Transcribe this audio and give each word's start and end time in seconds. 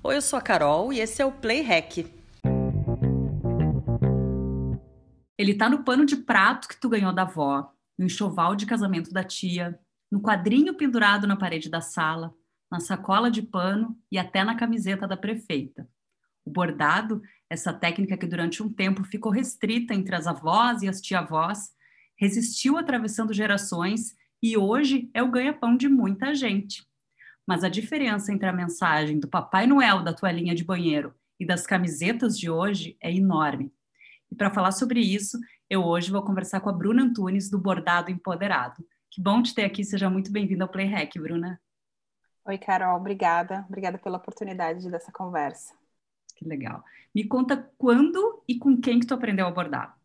Oi, 0.00 0.14
eu 0.14 0.22
sou 0.22 0.38
a 0.38 0.42
Carol 0.42 0.92
e 0.92 1.00
esse 1.00 1.20
é 1.20 1.26
o 1.26 1.32
Play 1.32 1.60
Hack. 1.60 2.06
Ele 5.36 5.54
tá 5.54 5.68
no 5.68 5.82
pano 5.82 6.06
de 6.06 6.16
prato 6.16 6.68
que 6.68 6.80
tu 6.80 6.88
ganhou 6.88 7.12
da 7.12 7.22
avó, 7.22 7.72
no 7.98 8.06
enxoval 8.06 8.54
de 8.54 8.64
casamento 8.64 9.12
da 9.12 9.24
tia, 9.24 9.78
no 10.10 10.22
quadrinho 10.22 10.76
pendurado 10.76 11.26
na 11.26 11.36
parede 11.36 11.68
da 11.68 11.80
sala, 11.80 12.32
na 12.70 12.78
sacola 12.78 13.28
de 13.28 13.42
pano 13.42 13.98
e 14.10 14.18
até 14.18 14.44
na 14.44 14.54
camiseta 14.54 15.06
da 15.06 15.16
prefeita. 15.16 15.88
O 16.44 16.50
bordado, 16.50 17.20
essa 17.50 17.72
técnica 17.72 18.16
que 18.16 18.26
durante 18.26 18.62
um 18.62 18.72
tempo 18.72 19.02
ficou 19.02 19.32
restrita 19.32 19.94
entre 19.94 20.14
as 20.14 20.28
avós 20.28 20.80
e 20.82 20.88
as 20.88 21.00
tia-avós, 21.00 21.70
resistiu 22.16 22.78
atravessando 22.78 23.34
gerações 23.34 24.14
e 24.40 24.56
hoje 24.56 25.10
é 25.12 25.24
o 25.24 25.30
ganha-pão 25.30 25.76
de 25.76 25.88
muita 25.88 26.36
gente. 26.36 26.87
Mas 27.48 27.64
a 27.64 27.70
diferença 27.70 28.30
entre 28.30 28.46
a 28.46 28.52
mensagem 28.52 29.18
do 29.18 29.26
Papai 29.26 29.66
Noel 29.66 30.02
da 30.02 30.12
toalhinha 30.12 30.54
de 30.54 30.62
banheiro 30.62 31.14
e 31.40 31.46
das 31.46 31.66
camisetas 31.66 32.38
de 32.38 32.50
hoje 32.50 32.94
é 33.00 33.10
enorme. 33.10 33.72
E 34.30 34.34
para 34.34 34.50
falar 34.50 34.70
sobre 34.70 35.00
isso, 35.00 35.38
eu 35.70 35.82
hoje 35.82 36.10
vou 36.10 36.22
conversar 36.22 36.60
com 36.60 36.68
a 36.68 36.72
Bruna 36.74 37.04
Antunes, 37.04 37.48
do 37.48 37.58
Bordado 37.58 38.10
Empoderado. 38.10 38.84
Que 39.10 39.22
bom 39.22 39.42
te 39.42 39.54
ter 39.54 39.64
aqui, 39.64 39.82
seja 39.82 40.10
muito 40.10 40.30
bem-vinda 40.30 40.64
ao 40.64 40.68
Playhack, 40.68 41.18
Bruna. 41.18 41.58
Oi, 42.44 42.58
Carol, 42.58 42.98
obrigada. 42.98 43.64
Obrigada 43.66 43.96
pela 43.96 44.18
oportunidade 44.18 44.90
dessa 44.90 45.10
conversa. 45.10 45.72
Que 46.36 46.44
legal. 46.44 46.84
Me 47.14 47.24
conta 47.24 47.66
quando 47.78 48.42
e 48.46 48.58
com 48.58 48.78
quem 48.78 49.00
que 49.00 49.06
tu 49.06 49.14
aprendeu 49.14 49.46
a 49.46 49.50
bordar? 49.50 49.96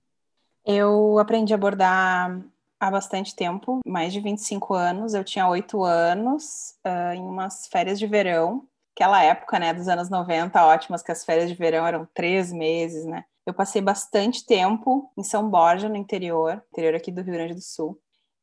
Eu 0.65 1.19
aprendi 1.19 1.53
a 1.53 1.57
bordar 1.57 2.41
há 2.83 2.91
bastante 2.91 3.33
tempo, 3.33 3.79
mais 3.85 4.11
de 4.11 4.19
25 4.19 4.73
anos. 4.73 5.13
Eu 5.13 5.23
tinha 5.23 5.47
oito 5.47 5.83
anos, 5.83 6.75
uh, 6.85 7.13
em 7.13 7.21
umas 7.21 7.67
férias 7.67 7.97
de 7.97 8.05
verão. 8.05 8.67
Aquela 8.95 9.23
época, 9.23 9.57
né, 9.57 9.73
dos 9.73 9.87
anos 9.87 10.09
90, 10.09 10.63
ótimas, 10.65 11.01
que 11.01 11.11
as 11.11 11.23
férias 11.23 11.49
de 11.49 11.55
verão 11.55 11.87
eram 11.87 12.07
três 12.13 12.51
meses, 12.51 13.05
né? 13.05 13.23
Eu 13.45 13.53
passei 13.53 13.81
bastante 13.81 14.45
tempo 14.45 15.09
em 15.17 15.23
São 15.23 15.49
Borja, 15.49 15.89
no 15.89 15.95
interior, 15.95 16.61
interior 16.71 16.95
aqui 16.95 17.11
do 17.11 17.21
Rio 17.21 17.33
Grande 17.33 17.53
do 17.53 17.61
Sul. 17.61 17.97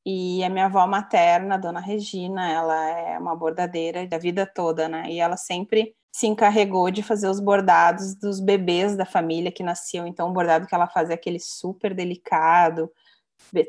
E 0.05 0.42
a 0.42 0.48
minha 0.48 0.67
avó 0.67 0.86
materna, 0.86 1.59
Dona 1.59 1.81
Regina, 1.81 2.51
ela 2.51 2.89
é 2.89 3.19
uma 3.19 3.36
bordadeira 3.36 4.07
da 4.07 4.19
vida 4.19 4.47
toda, 4.47 4.89
né? 4.89 5.11
E 5.11 5.20
ela 5.20 5.36
sempre 5.36 5.95
se 6.12 6.27
encarregou 6.27 6.91
de 6.91 7.03
fazer 7.03 7.29
os 7.29 7.39
bordados 7.41 8.14
dos 8.14 8.41
bebês 8.41 8.97
da 8.97 9.05
família 9.05 9.53
que 9.53 9.62
nasciam. 9.62 10.07
Então, 10.07 10.29
o 10.29 10.33
bordado 10.33 10.67
que 10.67 10.75
ela 10.75 10.89
fazia 10.89 11.14
aquele 11.14 11.39
super 11.39 11.95
delicado, 11.95 12.91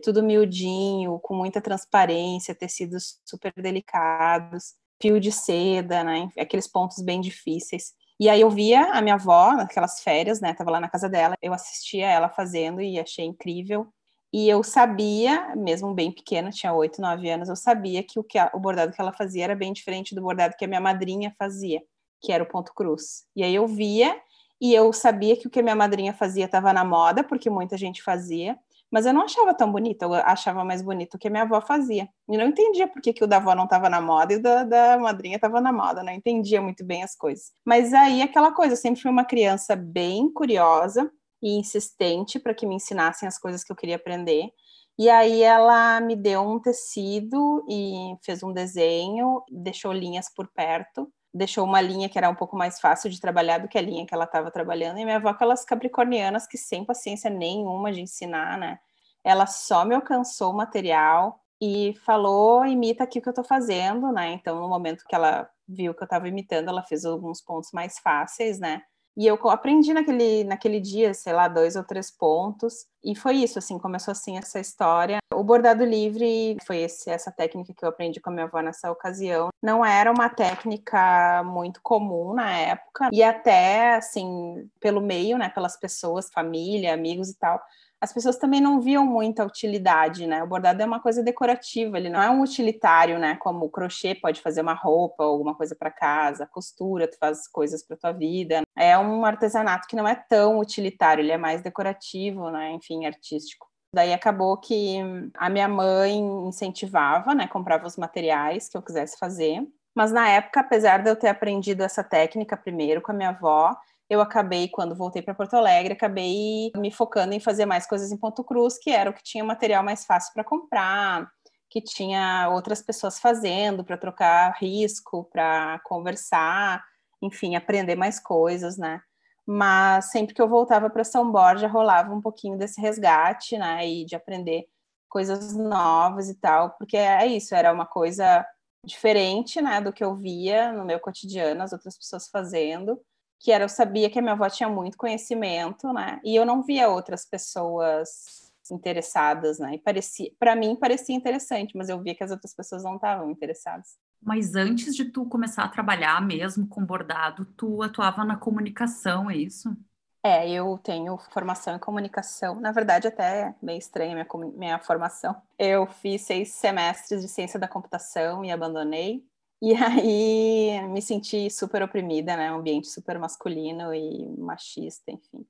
tudo 0.03 0.23
miudinho, 0.23 1.19
com 1.19 1.35
muita 1.35 1.61
transparência, 1.61 2.55
tecidos 2.55 3.19
super 3.25 3.53
delicados, 3.55 4.75
fio 5.01 5.19
de 5.19 5.31
seda, 5.31 6.03
né? 6.03 6.29
Aqueles 6.37 6.67
pontos 6.67 7.01
bem 7.03 7.19
difíceis. 7.19 7.93
E 8.19 8.29
aí 8.29 8.41
eu 8.41 8.49
via 8.51 8.91
a 8.91 9.01
minha 9.01 9.15
avó 9.15 9.53
naquelas 9.53 10.01
férias, 10.01 10.39
né? 10.39 10.53
Tava 10.53 10.69
lá 10.71 10.79
na 10.79 10.89
casa 10.89 11.09
dela, 11.09 11.35
eu 11.41 11.53
assistia 11.53 12.07
ela 12.07 12.29
fazendo 12.29 12.79
e 12.81 12.99
achei 12.99 13.25
incrível. 13.25 13.87
E 14.33 14.47
eu 14.47 14.63
sabia, 14.63 15.55
mesmo 15.55 15.93
bem 15.93 16.11
pequena, 16.11 16.51
tinha 16.51 16.71
oito, 16.71 17.01
nove 17.01 17.29
anos, 17.29 17.49
eu 17.49 17.55
sabia 17.55 18.01
que 18.01 18.17
o, 18.19 18.23
que 18.23 18.37
a, 18.37 18.49
o 18.53 18.59
bordado 18.59 18.93
que 18.93 19.01
ela 19.01 19.11
fazia 19.11 19.43
era 19.43 19.55
bem 19.55 19.73
diferente 19.73 20.15
do 20.15 20.21
bordado 20.21 20.55
que 20.57 20.63
a 20.63 20.67
minha 20.67 20.79
madrinha 20.79 21.35
fazia, 21.37 21.81
que 22.21 22.31
era 22.31 22.43
o 22.43 22.47
ponto 22.47 22.73
cruz. 22.73 23.25
E 23.35 23.43
aí 23.43 23.55
eu 23.55 23.67
via 23.67 24.15
e 24.61 24.73
eu 24.73 24.93
sabia 24.93 25.35
que 25.35 25.47
o 25.47 25.49
que 25.49 25.59
a 25.59 25.63
minha 25.63 25.75
madrinha 25.75 26.13
fazia 26.13 26.45
estava 26.45 26.71
na 26.71 26.85
moda, 26.85 27.23
porque 27.23 27.49
muita 27.49 27.75
gente 27.75 28.03
fazia, 28.03 28.55
mas 28.91 29.05
eu 29.05 29.13
não 29.13 29.23
achava 29.23 29.53
tão 29.53 29.71
bonito, 29.71 30.03
eu 30.03 30.13
achava 30.13 30.65
mais 30.65 30.81
bonito 30.81 31.15
o 31.15 31.17
que 31.17 31.29
minha 31.29 31.43
avó 31.43 31.61
fazia. 31.61 32.09
E 32.29 32.37
não 32.37 32.45
entendia 32.45 32.87
por 32.87 33.01
que, 33.01 33.13
que 33.13 33.23
o 33.23 33.27
da 33.27 33.37
avó 33.37 33.55
não 33.55 33.63
estava 33.63 33.89
na 33.89 34.01
moda 34.01 34.33
e 34.33 34.37
o 34.37 34.41
da, 34.41 34.63
da 34.63 34.97
madrinha 34.97 35.35
estava 35.35 35.61
na 35.61 35.71
moda, 35.71 36.03
não 36.03 36.11
entendia 36.11 36.61
muito 36.61 36.83
bem 36.83 37.03
as 37.03 37.15
coisas. 37.15 37.51
Mas 37.65 37.93
aí 37.93 38.21
aquela 38.21 38.51
coisa, 38.51 38.73
eu 38.73 38.77
sempre 38.77 39.01
fui 39.01 39.09
uma 39.09 39.25
criança 39.25 39.75
bem 39.75 40.31
curiosa, 40.31 41.09
e 41.41 41.57
insistente 41.57 42.39
para 42.39 42.53
que 42.53 42.65
me 42.65 42.75
ensinassem 42.75 43.27
as 43.27 43.37
coisas 43.39 43.63
que 43.63 43.71
eu 43.71 43.75
queria 43.75 43.95
aprender. 43.95 44.49
E 44.97 45.09
aí 45.09 45.41
ela 45.41 45.99
me 45.99 46.15
deu 46.15 46.41
um 46.41 46.59
tecido 46.59 47.65
e 47.67 48.15
fez 48.23 48.43
um 48.43 48.53
desenho, 48.53 49.41
deixou 49.49 49.91
linhas 49.91 50.31
por 50.33 50.47
perto, 50.53 51.11
deixou 51.33 51.65
uma 51.65 51.81
linha 51.81 52.09
que 52.09 52.17
era 52.17 52.29
um 52.29 52.35
pouco 52.35 52.57
mais 52.57 52.79
fácil 52.79 53.09
de 53.09 53.19
trabalhar 53.19 53.59
do 53.59 53.67
que 53.67 53.77
a 53.77 53.81
linha 53.81 54.05
que 54.05 54.13
ela 54.13 54.25
estava 54.25 54.51
trabalhando. 54.51 54.99
E 54.99 55.05
minha 55.05 55.17
avó, 55.17 55.29
aquelas 55.29 55.63
capricornianas 55.63 56.47
que 56.47 56.57
sem 56.57 56.83
paciência 56.83 57.29
nenhuma 57.29 57.91
de 57.91 58.01
ensinar, 58.01 58.57
né? 58.57 58.79
Ela 59.23 59.45
só 59.45 59.85
me 59.85 59.95
alcançou 59.95 60.51
o 60.51 60.57
material 60.57 61.39
e 61.61 61.93
falou, 62.05 62.65
imita 62.65 63.03
aqui 63.03 63.19
o 63.19 63.21
que 63.21 63.29
eu 63.29 63.31
estou 63.31 63.45
fazendo, 63.45 64.11
né? 64.11 64.33
Então, 64.33 64.59
no 64.59 64.67
momento 64.67 65.05
que 65.07 65.15
ela 65.15 65.49
viu 65.67 65.93
que 65.93 66.01
eu 66.03 66.05
estava 66.05 66.27
imitando, 66.27 66.69
ela 66.69 66.83
fez 66.83 67.05
alguns 67.05 67.41
pontos 67.41 67.71
mais 67.71 67.99
fáceis, 67.99 68.59
né? 68.59 68.81
E 69.17 69.27
eu 69.27 69.37
aprendi 69.49 69.93
naquele, 69.93 70.43
naquele 70.43 70.79
dia, 70.79 71.13
sei 71.13 71.33
lá, 71.33 71.47
dois 71.47 71.75
ou 71.75 71.83
três 71.83 72.09
pontos. 72.09 72.85
E 73.03 73.15
foi 73.15 73.37
isso, 73.37 73.59
assim, 73.59 73.77
começou 73.77 74.11
assim 74.11 74.37
essa 74.37 74.59
história. 74.59 75.17
O 75.33 75.43
bordado 75.43 75.83
livre 75.83 76.57
foi 76.65 76.77
esse, 76.77 77.09
essa 77.09 77.31
técnica 77.31 77.73
que 77.73 77.83
eu 77.83 77.89
aprendi 77.89 78.21
com 78.21 78.29
a 78.29 78.33
minha 78.33 78.45
avó 78.45 78.61
nessa 78.61 78.91
ocasião. 78.91 79.49
Não 79.61 79.83
era 79.85 80.11
uma 80.11 80.29
técnica 80.29 81.43
muito 81.43 81.81
comum 81.81 82.33
na 82.33 82.51
época. 82.51 83.09
E 83.11 83.21
até, 83.21 83.95
assim, 83.95 84.69
pelo 84.79 85.01
meio, 85.01 85.37
né, 85.37 85.49
pelas 85.49 85.77
pessoas, 85.77 86.31
família, 86.31 86.93
amigos 86.93 87.29
e 87.29 87.37
tal, 87.37 87.61
as 88.01 88.11
pessoas 88.11 88.37
também 88.37 88.59
não 88.59 88.81
viam 88.81 89.05
muita 89.05 89.45
utilidade, 89.45 90.25
né? 90.25 90.41
O 90.41 90.47
bordado 90.47 90.81
é 90.81 90.85
uma 90.85 90.99
coisa 90.99 91.21
decorativa, 91.21 91.97
ele 91.97 92.09
não 92.09 92.19
é 92.19 92.31
um 92.31 92.41
utilitário, 92.41 93.19
né? 93.19 93.35
Como 93.35 93.65
o 93.65 93.69
crochê 93.69 94.15
pode 94.15 94.41
fazer 94.41 94.61
uma 94.61 94.73
roupa, 94.73 95.23
alguma 95.23 95.53
coisa 95.53 95.75
para 95.75 95.91
casa, 95.91 96.47
costura, 96.47 97.07
tu 97.07 97.15
faz 97.19 97.47
coisas 97.47 97.85
para 97.85 97.95
tua 97.95 98.11
vida. 98.11 98.63
É 98.75 98.97
um 98.97 99.23
artesanato 99.23 99.87
que 99.87 99.95
não 99.95 100.07
é 100.07 100.15
tão 100.15 100.57
utilitário, 100.57 101.21
ele 101.21 101.31
é 101.31 101.37
mais 101.37 101.61
decorativo, 101.61 102.49
né? 102.49 102.71
Enfim, 102.71 103.05
artístico. 103.05 103.67
Daí 103.93 104.13
acabou 104.13 104.57
que 104.57 104.97
a 105.37 105.49
minha 105.49 105.67
mãe 105.67 106.17
incentivava, 106.47 107.35
né? 107.35 107.47
Comprava 107.47 107.85
os 107.85 107.97
materiais 107.97 108.67
que 108.67 108.77
eu 108.77 108.81
quisesse 108.81 109.15
fazer. 109.19 109.61
Mas 109.93 110.11
na 110.11 110.27
época, 110.27 110.61
apesar 110.61 111.03
de 111.03 111.09
eu 111.09 111.15
ter 111.15 111.27
aprendido 111.27 111.83
essa 111.83 112.03
técnica 112.03 112.57
primeiro 112.57 113.01
com 113.01 113.11
a 113.11 113.15
minha 113.15 113.29
avó, 113.29 113.75
eu 114.11 114.19
acabei, 114.19 114.67
quando 114.67 114.93
voltei 114.93 115.21
para 115.21 115.33
Porto 115.33 115.53
Alegre, 115.53 115.93
acabei 115.93 116.69
me 116.75 116.91
focando 116.91 117.33
em 117.33 117.39
fazer 117.39 117.65
mais 117.65 117.87
coisas 117.87 118.11
em 118.11 118.17
Ponto 118.17 118.43
Cruz, 118.43 118.77
que 118.77 118.91
era 118.91 119.09
o 119.09 119.13
que 119.13 119.23
tinha 119.23 119.41
material 119.41 119.81
mais 119.85 120.03
fácil 120.03 120.33
para 120.33 120.43
comprar, 120.43 121.31
que 121.69 121.79
tinha 121.79 122.49
outras 122.49 122.81
pessoas 122.81 123.17
fazendo 123.17 123.85
para 123.85 123.95
trocar 123.95 124.53
risco, 124.59 125.29
para 125.31 125.79
conversar, 125.85 126.83
enfim, 127.21 127.55
aprender 127.55 127.95
mais 127.95 128.19
coisas, 128.19 128.77
né? 128.77 129.01
Mas 129.47 130.11
sempre 130.11 130.35
que 130.35 130.41
eu 130.41 130.49
voltava 130.49 130.89
para 130.89 131.05
São 131.05 131.31
Borja, 131.31 131.69
rolava 131.69 132.13
um 132.13 132.19
pouquinho 132.19 132.57
desse 132.57 132.81
resgate, 132.81 133.57
né? 133.57 133.87
E 133.87 134.03
de 134.03 134.13
aprender 134.13 134.65
coisas 135.07 135.55
novas 135.55 136.29
e 136.29 136.35
tal, 136.35 136.71
porque 136.71 136.97
é 136.97 137.25
isso, 137.27 137.55
era 137.55 137.71
uma 137.71 137.85
coisa 137.85 138.45
diferente, 138.85 139.61
né, 139.61 139.79
do 139.79 139.93
que 139.93 140.03
eu 140.03 140.15
via 140.15 140.73
no 140.73 140.83
meu 140.83 140.99
cotidiano, 140.99 141.61
as 141.61 141.71
outras 141.71 141.97
pessoas 141.97 142.27
fazendo 142.27 142.99
que 143.41 143.51
era 143.51 143.63
eu 143.63 143.69
sabia 143.69 144.09
que 144.09 144.19
a 144.19 144.21
minha 144.21 144.33
avó 144.33 144.47
tinha 144.49 144.69
muito 144.69 144.97
conhecimento, 144.97 145.91
né? 145.91 146.19
E 146.23 146.35
eu 146.35 146.45
não 146.45 146.61
via 146.61 146.87
outras 146.89 147.25
pessoas 147.25 148.51
interessadas, 148.71 149.59
né? 149.59 149.75
E 149.75 149.79
parecia, 149.79 150.31
para 150.39 150.55
mim 150.55 150.75
parecia 150.75 151.15
interessante, 151.15 151.75
mas 151.75 151.89
eu 151.89 151.99
via 151.99 152.15
que 152.15 152.23
as 152.23 152.31
outras 152.31 152.53
pessoas 152.53 152.83
não 152.83 152.95
estavam 152.95 153.29
interessadas. 153.31 153.97
Mas 154.21 154.53
antes 154.55 154.95
de 154.95 155.05
tu 155.05 155.25
começar 155.25 155.63
a 155.63 155.67
trabalhar 155.67 156.21
mesmo 156.21 156.67
com 156.67 156.85
bordado, 156.85 157.43
tu 157.57 157.81
atuava 157.81 158.23
na 158.23 158.37
comunicação, 158.37 159.29
é 159.29 159.35
isso? 159.35 159.75
É, 160.23 160.47
eu 160.47 160.77
tenho 160.77 161.17
formação 161.31 161.75
em 161.75 161.79
comunicação. 161.79 162.59
Na 162.59 162.71
verdade, 162.71 163.07
até 163.07 163.41
é 163.41 163.55
meio 163.59 163.79
estranha 163.79 164.13
minha, 164.13 164.51
minha 164.53 164.79
formação. 164.79 165.35
Eu 165.57 165.87
fiz 165.87 166.21
seis 166.21 166.53
semestres 166.53 167.23
de 167.23 167.27
ciência 167.27 167.59
da 167.59 167.67
computação 167.67 168.45
e 168.45 168.51
abandonei. 168.51 169.25
E 169.61 169.73
aí 169.75 170.81
me 170.87 171.01
senti 171.01 171.49
super 171.49 171.83
oprimida, 171.83 172.35
né? 172.35 172.51
Um 172.51 172.57
ambiente 172.57 172.87
super 172.89 173.19
masculino 173.19 173.93
e 173.93 174.27
machista, 174.39 175.11
enfim. 175.11 175.45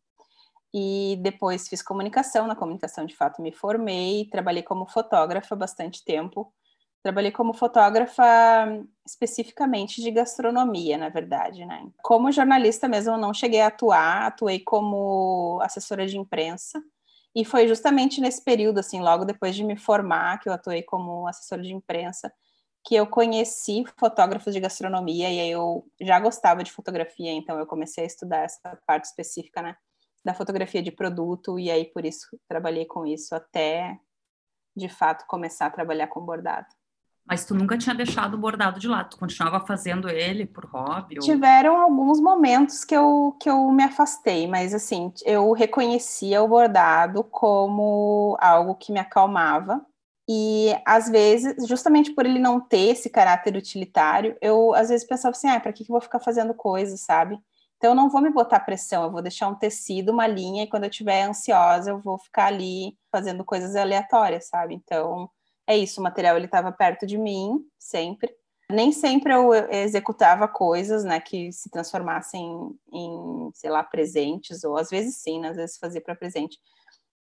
E 0.74 1.18
depois 1.22 1.68
fiz 1.68 1.82
comunicação, 1.82 2.48
na 2.48 2.56
comunicação 2.56 3.06
de 3.06 3.16
fato 3.16 3.42
me 3.42 3.52
formei, 3.52 4.28
trabalhei 4.32 4.64
como 4.64 4.86
fotógrafa 4.88 5.56
bastante 5.56 6.04
tempo. 6.06 6.54
Trabalhei 7.04 7.32
como 7.32 7.54
fotógrafa 7.54 8.24
especificamente 9.08 10.02
de 10.02 10.12
gastronomia, 10.12 10.98
na 10.98 11.10
verdade, 11.10 11.66
né? 11.66 11.90
Como 12.04 12.32
jornalista 12.32 12.88
mesmo, 12.88 13.14
eu 13.14 13.18
não 13.18 13.34
cheguei 13.34 13.62
a 13.62 13.68
atuar, 13.68 14.28
atuei 14.28 14.60
como 14.60 15.60
assessora 15.64 16.06
de 16.08 16.18
imprensa. 16.18 16.82
E 17.36 17.46
foi 17.46 17.68
justamente 17.68 18.22
nesse 18.22 18.44
período, 18.44 18.80
assim, 18.80 19.02
logo 19.02 19.26
depois 19.26 19.56
de 19.56 19.64
me 19.64 19.78
formar, 19.78 20.40
que 20.40 20.50
eu 20.50 20.54
atuei 20.54 20.84
como 20.84 21.28
assessora 21.28 21.62
de 21.64 21.74
imprensa, 21.74 22.32
que 22.84 22.96
eu 22.96 23.06
conheci 23.06 23.84
fotógrafos 23.98 24.54
de 24.54 24.60
gastronomia 24.60 25.30
e 25.30 25.40
aí 25.40 25.52
eu 25.52 25.86
já 26.00 26.20
gostava 26.20 26.64
de 26.64 26.72
fotografia, 26.72 27.32
então 27.32 27.60
eu 27.60 27.66
comecei 27.66 28.04
a 28.04 28.08
estudar 28.08 28.40
essa 28.40 28.78
parte 28.86 29.06
específica, 29.06 29.62
né, 29.62 29.76
da 30.24 30.34
fotografia 30.34 30.82
de 30.82 30.92
produto 30.92 31.60
e 31.60 31.70
aí 31.70 31.86
por 31.86 32.06
isso 32.06 32.28
trabalhei 32.48 32.86
com 32.86 33.06
isso 33.06 33.36
até 33.36 34.00
de 34.76 34.90
fato 34.90 35.26
começar 35.28 35.68
a 35.68 35.72
trabalhar 35.72 36.08
com 36.08 36.22
bordado. 36.22 36.68
Mas 37.26 37.46
tu 37.46 37.54
nunca 37.54 37.78
tinha 37.78 37.96
deixado 37.96 38.34
o 38.34 38.38
bordado 38.38 38.80
de 38.80 38.88
lado, 38.88 39.12
tu 39.12 39.18
continuava 39.18 39.66
fazendo 39.66 40.10
ele 40.10 40.46
por 40.46 40.66
hobby? 40.66 41.16
Ou... 41.18 41.24
Tiveram 41.24 41.78
alguns 41.78 42.20
momentos 42.20 42.84
que 42.84 42.96
eu, 42.96 43.36
que 43.40 43.50
eu 43.50 43.72
me 43.72 43.84
afastei, 43.84 44.48
mas 44.48 44.74
assim, 44.74 45.14
eu 45.24 45.52
reconhecia 45.52 46.42
o 46.42 46.48
bordado 46.48 47.24
como 47.24 48.36
algo 48.40 48.76
que 48.76 48.92
me 48.92 49.00
acalmava. 49.00 49.86
E 50.34 50.74
às 50.86 51.10
vezes, 51.10 51.68
justamente 51.68 52.14
por 52.14 52.26
ele 52.26 52.40
não 52.40 52.62
ter 52.62 52.92
esse 52.92 53.10
caráter 53.10 53.58
utilitário, 53.58 54.38
eu 54.40 54.74
às 54.74 54.88
vezes 54.88 55.06
pensava 55.06 55.32
assim, 55.36 55.50
ah, 55.50 55.60
para 55.60 55.74
que, 55.74 55.84
que 55.84 55.92
eu 55.92 55.94
vou 55.94 56.00
ficar 56.00 56.22
fazendo 56.22 56.54
coisas, 56.54 57.02
sabe? 57.02 57.38
Então 57.76 57.92
eu 57.92 57.96
não 57.96 58.10
vou 58.10 58.22
me 58.22 58.30
botar 58.30 58.62
pressão, 58.62 59.04
eu 59.04 59.12
vou 59.12 59.22
deixar 59.22 59.50
um 59.50 59.56
tecido, 59.56 60.14
uma 60.14 60.26
linha, 60.28 60.64
e 60.64 60.68
quando 60.68 60.86
eu 60.86 60.90
estiver 60.90 61.24
ansiosa, 61.24 61.90
eu 61.90 62.00
vou 62.00 62.18
ficar 62.18 62.46
ali 62.46 62.98
fazendo 63.12 63.44
coisas 63.44 63.76
aleatórias, 63.76 64.48
sabe? 64.48 64.74
Então 64.74 65.30
é 65.68 65.76
isso, 65.78 66.00
o 66.00 66.04
material 66.04 66.38
ele 66.38 66.46
estava 66.46 66.72
perto 66.72 67.06
de 67.06 67.18
mim 67.18 67.60
sempre. 67.78 68.34
Nem 68.72 68.94
sempre 68.94 69.34
eu 69.34 69.54
executava 69.70 70.48
coisas, 70.48 71.04
né, 71.04 71.20
que 71.20 71.52
se 71.52 71.70
transformassem 71.70 72.74
em, 72.94 73.52
sei 73.54 73.70
lá, 73.70 73.84
presentes 73.84 74.64
ou 74.64 74.78
às 74.78 74.90
vezes 74.90 75.18
sim, 75.18 75.42
né, 75.42 75.50
às 75.50 75.58
vezes 75.58 75.78
fazia 75.78 76.00
para 76.00 76.16
presente. 76.16 76.58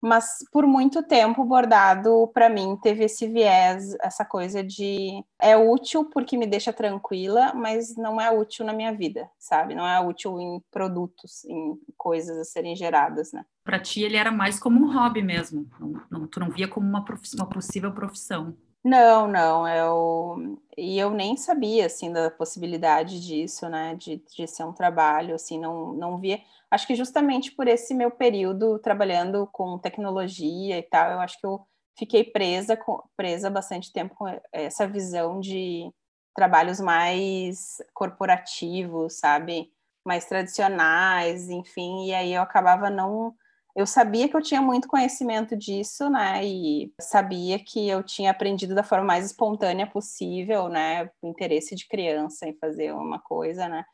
Mas 0.04 0.44
por 0.52 0.66
muito 0.66 1.02
tempo 1.02 1.40
o 1.40 1.46
bordado 1.46 2.30
para 2.34 2.50
mim 2.50 2.76
teve 2.82 3.04
esse 3.04 3.26
viés, 3.26 3.96
essa 4.02 4.22
coisa 4.22 4.62
de 4.62 5.24
é 5.40 5.56
útil 5.56 6.04
porque 6.04 6.36
me 6.36 6.46
deixa 6.46 6.74
tranquila, 6.74 7.54
mas 7.54 7.96
não 7.96 8.20
é 8.20 8.30
útil 8.30 8.66
na 8.66 8.74
minha 8.74 8.92
vida, 8.92 9.30
sabe? 9.38 9.74
Não 9.74 9.86
é 9.86 9.98
útil 9.98 10.38
em 10.38 10.62
produtos, 10.70 11.42
em 11.46 11.78
coisas 11.96 12.36
a 12.36 12.44
serem 12.44 12.76
geradas, 12.76 13.32
né? 13.32 13.46
para 13.64 13.78
ti 13.78 14.02
ele 14.02 14.18
era 14.18 14.30
mais 14.30 14.60
como 14.60 14.78
um 14.78 14.92
hobby 14.92 15.22
mesmo, 15.22 15.66
não, 15.80 16.02
não, 16.10 16.26
tu 16.26 16.38
não 16.38 16.50
via 16.50 16.68
como 16.68 16.86
uma, 16.86 17.02
uma 17.34 17.48
possível 17.48 17.90
profissão. 17.92 18.54
Não, 18.86 19.26
não, 19.26 19.66
eu 19.66 20.58
e 20.76 20.98
eu 20.98 21.10
nem 21.10 21.36
sabia 21.38 21.86
assim 21.86 22.12
da 22.12 22.30
possibilidade 22.30 23.18
disso, 23.24 23.66
né, 23.68 23.94
de, 23.94 24.16
de 24.36 24.46
ser 24.46 24.64
um 24.64 24.72
trabalho, 24.74 25.34
assim, 25.34 25.58
não, 25.58 25.94
não 25.94 26.18
via. 26.18 26.38
Acho 26.70 26.86
que 26.86 26.94
justamente 26.94 27.50
por 27.52 27.66
esse 27.66 27.94
meu 27.94 28.10
período 28.10 28.78
trabalhando 28.80 29.46
com 29.52 29.78
tecnologia 29.78 30.78
e 30.78 30.82
tal, 30.82 31.12
eu 31.12 31.20
acho 31.20 31.38
que 31.40 31.46
eu 31.46 31.66
fiquei 31.98 32.24
presa 32.24 32.76
com, 32.76 33.00
presa 33.16 33.48
bastante 33.48 33.90
tempo 33.92 34.14
com 34.16 34.26
essa 34.52 34.86
visão 34.86 35.40
de 35.40 35.90
trabalhos 36.34 36.78
mais 36.80 37.76
corporativos, 37.94 39.18
sabe, 39.18 39.70
mais 40.04 40.26
tradicionais, 40.26 41.48
enfim, 41.48 42.06
e 42.08 42.14
aí 42.14 42.34
eu 42.34 42.42
acabava 42.42 42.90
não 42.90 43.34
eu 43.74 43.86
sabia 43.86 44.28
que 44.28 44.36
eu 44.36 44.42
tinha 44.42 44.62
muito 44.62 44.86
conhecimento 44.86 45.56
disso, 45.56 46.08
né? 46.08 46.46
E 46.46 46.92
sabia 47.00 47.58
que 47.58 47.88
eu 47.88 48.04
tinha 48.04 48.30
aprendido 48.30 48.74
da 48.74 48.84
forma 48.84 49.04
mais 49.04 49.26
espontânea 49.26 49.86
possível, 49.86 50.68
né? 50.68 51.10
O 51.20 51.28
interesse 51.28 51.74
de 51.74 51.88
criança 51.88 52.46
em 52.46 52.54
fazer 52.54 52.92
uma 52.94 53.18
coisa, 53.18 53.68
né? 53.68 53.84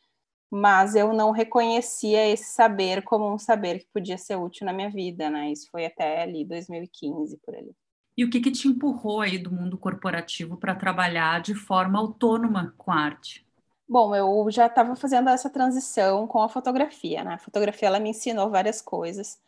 Mas 0.50 0.94
eu 0.94 1.14
não 1.14 1.30
reconhecia 1.30 2.28
esse 2.28 2.52
saber 2.52 3.02
como 3.02 3.32
um 3.32 3.38
saber 3.38 3.78
que 3.78 3.86
podia 3.92 4.18
ser 4.18 4.36
útil 4.36 4.66
na 4.66 4.72
minha 4.72 4.90
vida, 4.90 5.30
né? 5.30 5.50
Isso 5.50 5.68
foi 5.70 5.86
até 5.86 6.22
ali 6.22 6.44
2015 6.44 7.38
por 7.38 7.54
ali. 7.54 7.74
E 8.18 8.24
o 8.24 8.28
que, 8.28 8.40
que 8.40 8.50
te 8.50 8.68
empurrou 8.68 9.22
aí 9.22 9.38
do 9.38 9.50
mundo 9.50 9.78
corporativo 9.78 10.58
para 10.58 10.74
trabalhar 10.74 11.40
de 11.40 11.54
forma 11.54 11.98
autônoma 11.98 12.74
com 12.76 12.90
a 12.90 12.96
arte? 12.96 13.46
Bom, 13.88 14.14
eu 14.14 14.50
já 14.50 14.66
estava 14.66 14.94
fazendo 14.94 15.30
essa 15.30 15.48
transição 15.48 16.26
com 16.26 16.42
a 16.42 16.48
fotografia, 16.48 17.24
né? 17.24 17.34
A 17.34 17.38
fotografia 17.38 17.88
ela 17.88 17.98
me 17.98 18.10
ensinou 18.10 18.50
várias 18.50 18.82
coisas 18.82 19.38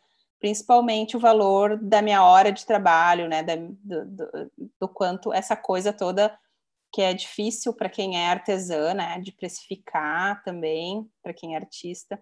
principalmente 0.43 1.15
o 1.15 1.21
valor 1.21 1.77
da 1.77 2.01
minha 2.01 2.21
hora 2.21 2.51
de 2.51 2.65
trabalho, 2.65 3.29
né, 3.29 3.41
da, 3.41 3.55
do, 3.55 4.05
do, 4.05 4.51
do, 4.77 4.89
quanto 4.89 5.31
essa 5.31 5.55
coisa 5.55 5.93
toda 5.93 6.37
que 6.91 7.01
é 7.01 7.13
difícil 7.13 7.73
para 7.73 7.87
quem 7.87 8.17
é 8.17 8.27
artesã, 8.27 8.93
né, 8.93 9.21
de 9.21 9.31
precificar 9.31 10.43
também, 10.43 11.09
para 11.23 11.33
quem 11.33 11.55
é 11.55 11.57
artista. 11.57 12.21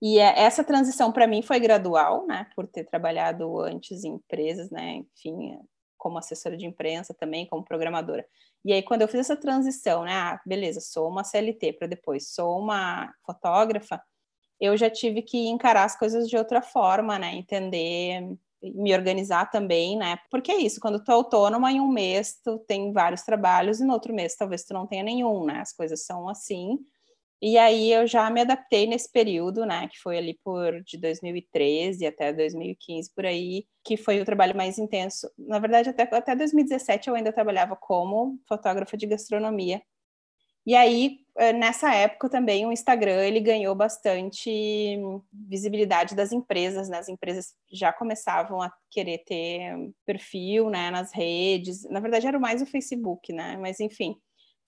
E 0.00 0.20
é, 0.20 0.42
essa 0.42 0.62
transição 0.62 1.10
para 1.10 1.26
mim 1.26 1.42
foi 1.42 1.58
gradual, 1.58 2.24
né, 2.24 2.46
por 2.54 2.68
ter 2.68 2.84
trabalhado 2.84 3.58
antes 3.58 4.04
em 4.04 4.14
empresas, 4.14 4.70
né, 4.70 5.02
enfim, 5.16 5.58
como 5.98 6.18
assessora 6.18 6.56
de 6.56 6.66
imprensa 6.66 7.12
também, 7.12 7.48
como 7.48 7.64
programadora. 7.64 8.24
E 8.64 8.72
aí, 8.72 8.80
quando 8.80 9.02
eu 9.02 9.08
fiz 9.08 9.18
essa 9.18 9.36
transição, 9.36 10.04
né, 10.04 10.12
ah, 10.12 10.40
beleza, 10.46 10.80
sou 10.80 11.08
uma 11.08 11.24
CLT 11.24 11.72
para 11.72 11.88
depois 11.88 12.32
sou 12.32 12.60
uma 12.60 13.12
fotógrafa, 13.26 14.00
eu 14.62 14.76
já 14.76 14.88
tive 14.88 15.22
que 15.22 15.48
encarar 15.48 15.84
as 15.84 15.98
coisas 15.98 16.28
de 16.28 16.36
outra 16.36 16.62
forma, 16.62 17.18
né? 17.18 17.34
Entender, 17.34 18.22
me 18.62 18.94
organizar 18.94 19.50
também, 19.50 19.96
né? 19.96 20.18
Porque 20.30 20.52
é 20.52 20.58
isso, 20.58 20.80
quando 20.80 21.02
tu 21.02 21.10
é 21.10 21.14
autônoma, 21.14 21.72
em 21.72 21.80
um 21.80 21.88
mês 21.88 22.38
tu 22.44 22.58
tem 22.60 22.92
vários 22.92 23.22
trabalhos 23.22 23.80
e 23.80 23.84
no 23.84 23.92
outro 23.92 24.14
mês 24.14 24.36
talvez 24.36 24.62
tu 24.64 24.72
não 24.72 24.86
tenha 24.86 25.02
nenhum, 25.02 25.44
né? 25.44 25.58
As 25.60 25.72
coisas 25.72 26.06
são 26.06 26.28
assim. 26.28 26.78
E 27.44 27.58
aí 27.58 27.92
eu 27.92 28.06
já 28.06 28.30
me 28.30 28.40
adaptei 28.40 28.86
nesse 28.86 29.10
período, 29.10 29.66
né, 29.66 29.88
que 29.88 29.98
foi 29.98 30.16
ali 30.16 30.38
por 30.44 30.80
de 30.84 30.96
2013 30.96 32.06
até 32.06 32.32
2015 32.32 33.10
por 33.12 33.26
aí, 33.26 33.66
que 33.84 33.96
foi 33.96 34.20
o 34.20 34.24
trabalho 34.24 34.56
mais 34.56 34.78
intenso. 34.78 35.28
Na 35.36 35.58
verdade, 35.58 35.90
até 35.90 36.04
até 36.04 36.36
2017 36.36 37.08
eu 37.08 37.16
ainda 37.16 37.32
trabalhava 37.32 37.74
como 37.74 38.38
fotógrafa 38.46 38.96
de 38.96 39.08
gastronomia. 39.08 39.82
E 40.66 40.74
aí 40.74 41.18
eh, 41.36 41.52
nessa 41.52 41.92
época 41.94 42.28
também 42.28 42.66
o 42.66 42.72
Instagram 42.72 43.24
ele 43.24 43.40
ganhou 43.40 43.74
bastante 43.74 44.98
visibilidade 45.32 46.14
das 46.14 46.32
empresas, 46.32 46.88
né? 46.88 46.98
As 46.98 47.08
empresas 47.08 47.54
já 47.70 47.92
começavam 47.92 48.62
a 48.62 48.72
querer 48.90 49.18
ter 49.24 49.74
perfil, 50.06 50.70
né, 50.70 50.90
nas 50.90 51.12
redes. 51.12 51.82
Na 51.90 52.00
verdade 52.00 52.26
era 52.26 52.38
mais 52.38 52.62
o 52.62 52.66
Facebook, 52.66 53.32
né? 53.32 53.56
Mas 53.58 53.80
enfim, 53.80 54.16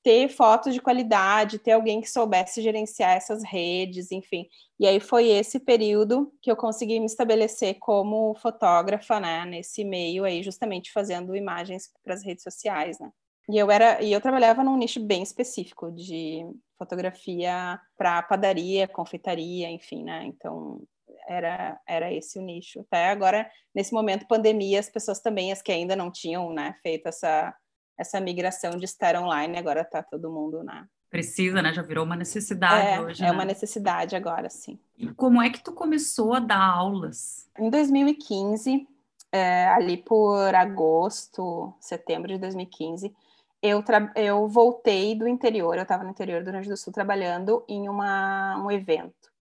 ter 0.02 0.29
fotos 0.29 0.75
de 0.75 0.81
qualidade, 0.82 1.58
ter 1.58 1.73
alguém 1.73 2.00
que 2.00 2.11
soubesse 2.11 2.61
gerenciar 2.62 3.17
essas 3.17 3.43
redes, 3.44 4.12
enfim. 4.12 4.46
E 4.79 4.87
aí 4.87 5.00
foi 5.00 5.29
esse 5.31 5.58
período 5.61 6.32
que 6.43 6.50
eu 6.50 6.56
consegui 6.56 7.00
me 7.00 7.06
estabelecer 7.06 7.79
como 7.81 8.35
fotógrafa, 8.37 9.19
né, 9.20 9.44
nesse 9.46 9.85
meio 9.85 10.25
aí, 10.25 10.43
justamente 10.43 10.93
fazendo 10.93 11.35
imagens 11.37 11.91
para 12.05 12.14
as 12.14 12.23
redes 12.25 12.43
sociais, 12.44 12.99
né? 13.00 13.11
E 13.49 13.58
eu 13.58 13.70
era 13.70 14.02
e 14.02 14.12
eu 14.12 14.20
trabalhava 14.20 14.64
num 14.64 14.76
nicho 14.76 15.00
bem 15.00 15.23
específico 15.23 15.93
de 15.93 16.46
fotografia 16.79 17.79
para 17.96 18.23
padaria, 18.23 18.88
confeitaria, 18.88 19.70
enfim, 19.70 20.02
né? 20.02 20.25
Então 20.25 20.82
era 21.29 21.79
era 21.87 22.12
esse 22.12 22.38
o 22.38 22.43
nicho. 22.43 22.81
Até 22.81 23.11
agora, 23.11 23.50
nesse 23.75 23.93
momento 23.93 24.26
pandemia, 24.26 24.81
as 24.81 24.88
pessoas 24.88 25.20
também 25.20 25.52
as 25.52 25.62
que 25.62 25.73
ainda 25.73 25.94
não 25.94 26.11
tinham, 26.11 26.52
né, 26.52 26.75
feito 26.82 27.06
essa 27.06 27.55
essa 27.96 28.20
migração 28.20 28.73
de 28.73 28.85
estar 28.85 29.14
online, 29.14 29.56
agora 29.56 29.82
está 29.82 30.02
todo 30.02 30.32
mundo 30.32 30.64
na 30.64 30.87
precisa, 31.14 31.62
né? 31.62 31.73
Já 31.73 31.81
virou 31.81 32.05
uma 32.05 32.17
necessidade 32.17 32.88
é, 32.88 33.00
hoje. 33.00 33.23
É 33.23 33.26
né? 33.26 33.32
uma 33.32 33.44
necessidade 33.44 34.17
agora, 34.17 34.51
sim. 34.51 34.81
E 34.98 35.06
como 35.15 35.41
é 35.41 35.48
que 35.48 35.63
tu 35.63 35.70
começou 35.70 36.34
a 36.34 36.41
dar 36.41 36.60
aulas? 36.60 37.48
Em 37.56 37.70
2015, 37.70 38.84
é, 39.31 39.69
ali 39.69 39.96
por 39.96 40.53
agosto, 40.53 41.72
setembro 41.79 42.32
de 42.32 42.39
2015, 42.39 43.15
eu, 43.64 43.82
eu 44.14 44.46
voltei 44.46 45.14
do 45.14 45.26
interior, 45.26 45.74
eu 45.76 45.84
estava 45.84 46.04
no 46.04 46.10
interior 46.10 46.42
do 46.42 46.44
Rio 46.44 46.52
Grande 46.52 46.68
do 46.68 46.76
Sul 46.76 46.92
trabalhando 46.92 47.64
em 47.66 47.88
uma, 47.88 48.62
um 48.62 48.70
evento, 48.70 49.32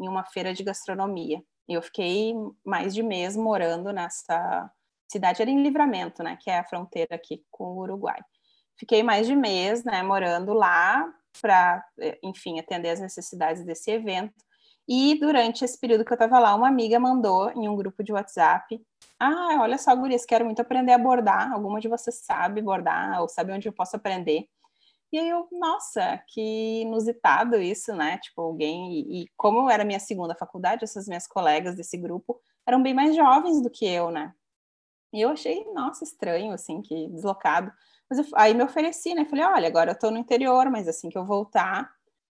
em 0.00 0.08
uma 0.08 0.24
feira 0.24 0.54
de 0.54 0.64
gastronomia. 0.64 1.42
E 1.68 1.74
eu 1.74 1.82
fiquei 1.82 2.32
mais 2.64 2.94
de 2.94 3.02
mês 3.02 3.36
morando 3.36 3.92
nessa 3.92 4.70
cidade, 5.06 5.42
era 5.42 5.50
em 5.50 5.62
Livramento, 5.62 6.22
né, 6.22 6.38
que 6.40 6.50
é 6.50 6.58
a 6.58 6.64
fronteira 6.64 7.14
aqui 7.14 7.44
com 7.50 7.64
o 7.64 7.80
Uruguai. 7.80 8.18
Fiquei 8.78 9.02
mais 9.02 9.26
de 9.26 9.36
mês, 9.36 9.84
né, 9.84 10.02
morando 10.02 10.54
lá 10.54 11.06
para, 11.42 11.84
enfim, 12.22 12.58
atender 12.58 12.88
as 12.88 13.00
necessidades 13.00 13.62
desse 13.62 13.90
evento. 13.90 14.42
E 14.88 15.20
durante 15.20 15.66
esse 15.66 15.78
período 15.78 16.04
que 16.04 16.12
eu 16.12 16.16
estava 16.16 16.38
lá, 16.38 16.54
uma 16.54 16.68
amiga 16.68 16.98
mandou 16.98 17.50
em 17.50 17.68
um 17.68 17.76
grupo 17.76 18.02
de 18.02 18.12
WhatsApp 18.12 18.80
ah, 19.18 19.58
olha 19.60 19.78
só, 19.78 19.94
gurias, 19.96 20.24
quero 20.26 20.44
muito 20.44 20.60
aprender 20.60 20.92
a 20.92 20.98
bordar. 20.98 21.52
Alguma 21.52 21.80
de 21.80 21.88
vocês 21.88 22.16
sabe 22.24 22.62
bordar 22.62 23.20
ou 23.22 23.28
sabe 23.28 23.52
onde 23.52 23.68
eu 23.68 23.72
posso 23.72 23.96
aprender? 23.96 24.48
E 25.12 25.18
aí 25.18 25.28
eu, 25.28 25.48
nossa, 25.52 26.18
que 26.28 26.82
inusitado 26.82 27.56
isso, 27.56 27.94
né? 27.94 28.18
Tipo, 28.18 28.42
alguém. 28.42 28.92
E, 28.92 29.22
e 29.24 29.28
como 29.36 29.70
era 29.70 29.84
minha 29.84 30.00
segunda 30.00 30.34
faculdade, 30.34 30.84
essas 30.84 31.06
minhas 31.06 31.26
colegas 31.26 31.76
desse 31.76 31.96
grupo 31.96 32.40
eram 32.66 32.82
bem 32.82 32.94
mais 32.94 33.16
jovens 33.16 33.62
do 33.62 33.70
que 33.70 33.86
eu, 33.86 34.10
né? 34.10 34.34
E 35.12 35.20
eu 35.22 35.30
achei, 35.30 35.64
nossa, 35.72 36.04
estranho, 36.04 36.52
assim, 36.52 36.82
que 36.82 37.08
deslocado. 37.08 37.72
Mas 38.10 38.18
eu, 38.18 38.26
aí 38.36 38.54
me 38.54 38.62
ofereci, 38.64 39.14
né? 39.14 39.24
Falei, 39.24 39.44
olha, 39.44 39.68
agora 39.68 39.92
eu 39.92 39.98
tô 39.98 40.10
no 40.10 40.18
interior, 40.18 40.70
mas 40.70 40.88
assim 40.88 41.08
que 41.08 41.18
eu 41.18 41.24
voltar, 41.24 41.90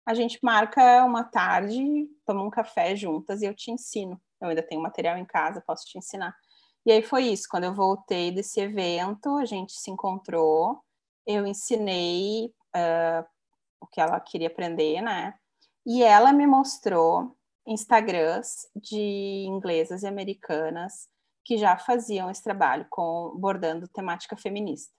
a 0.05 0.13
gente 0.13 0.39
marca 0.43 1.05
uma 1.05 1.23
tarde, 1.23 2.07
toma 2.25 2.43
um 2.43 2.49
café 2.49 2.95
juntas 2.95 3.41
e 3.41 3.45
eu 3.45 3.53
te 3.55 3.71
ensino. 3.71 4.19
Eu 4.41 4.49
ainda 4.49 4.63
tenho 4.63 4.81
material 4.81 5.17
em 5.17 5.25
casa, 5.25 5.61
posso 5.61 5.85
te 5.85 5.97
ensinar. 5.97 6.35
E 6.85 6.91
aí 6.91 7.03
foi 7.03 7.25
isso, 7.25 7.47
quando 7.49 7.65
eu 7.65 7.73
voltei 7.73 8.31
desse 8.31 8.59
evento, 8.59 9.37
a 9.37 9.45
gente 9.45 9.73
se 9.73 9.91
encontrou, 9.91 10.81
eu 11.27 11.45
ensinei 11.45 12.47
uh, 12.75 13.25
o 13.79 13.87
que 13.87 14.01
ela 14.01 14.19
queria 14.19 14.47
aprender, 14.47 15.01
né? 15.01 15.35
E 15.85 16.03
ela 16.03 16.33
me 16.33 16.47
mostrou 16.47 17.35
Instagrams 17.67 18.67
de 18.75 19.45
inglesas 19.47 20.01
e 20.01 20.07
americanas 20.07 21.07
que 21.45 21.57
já 21.57 21.77
faziam 21.77 22.29
esse 22.29 22.43
trabalho 22.43 22.85
com 22.89 23.35
bordando 23.35 23.87
temática 23.87 24.35
feminista. 24.35 24.93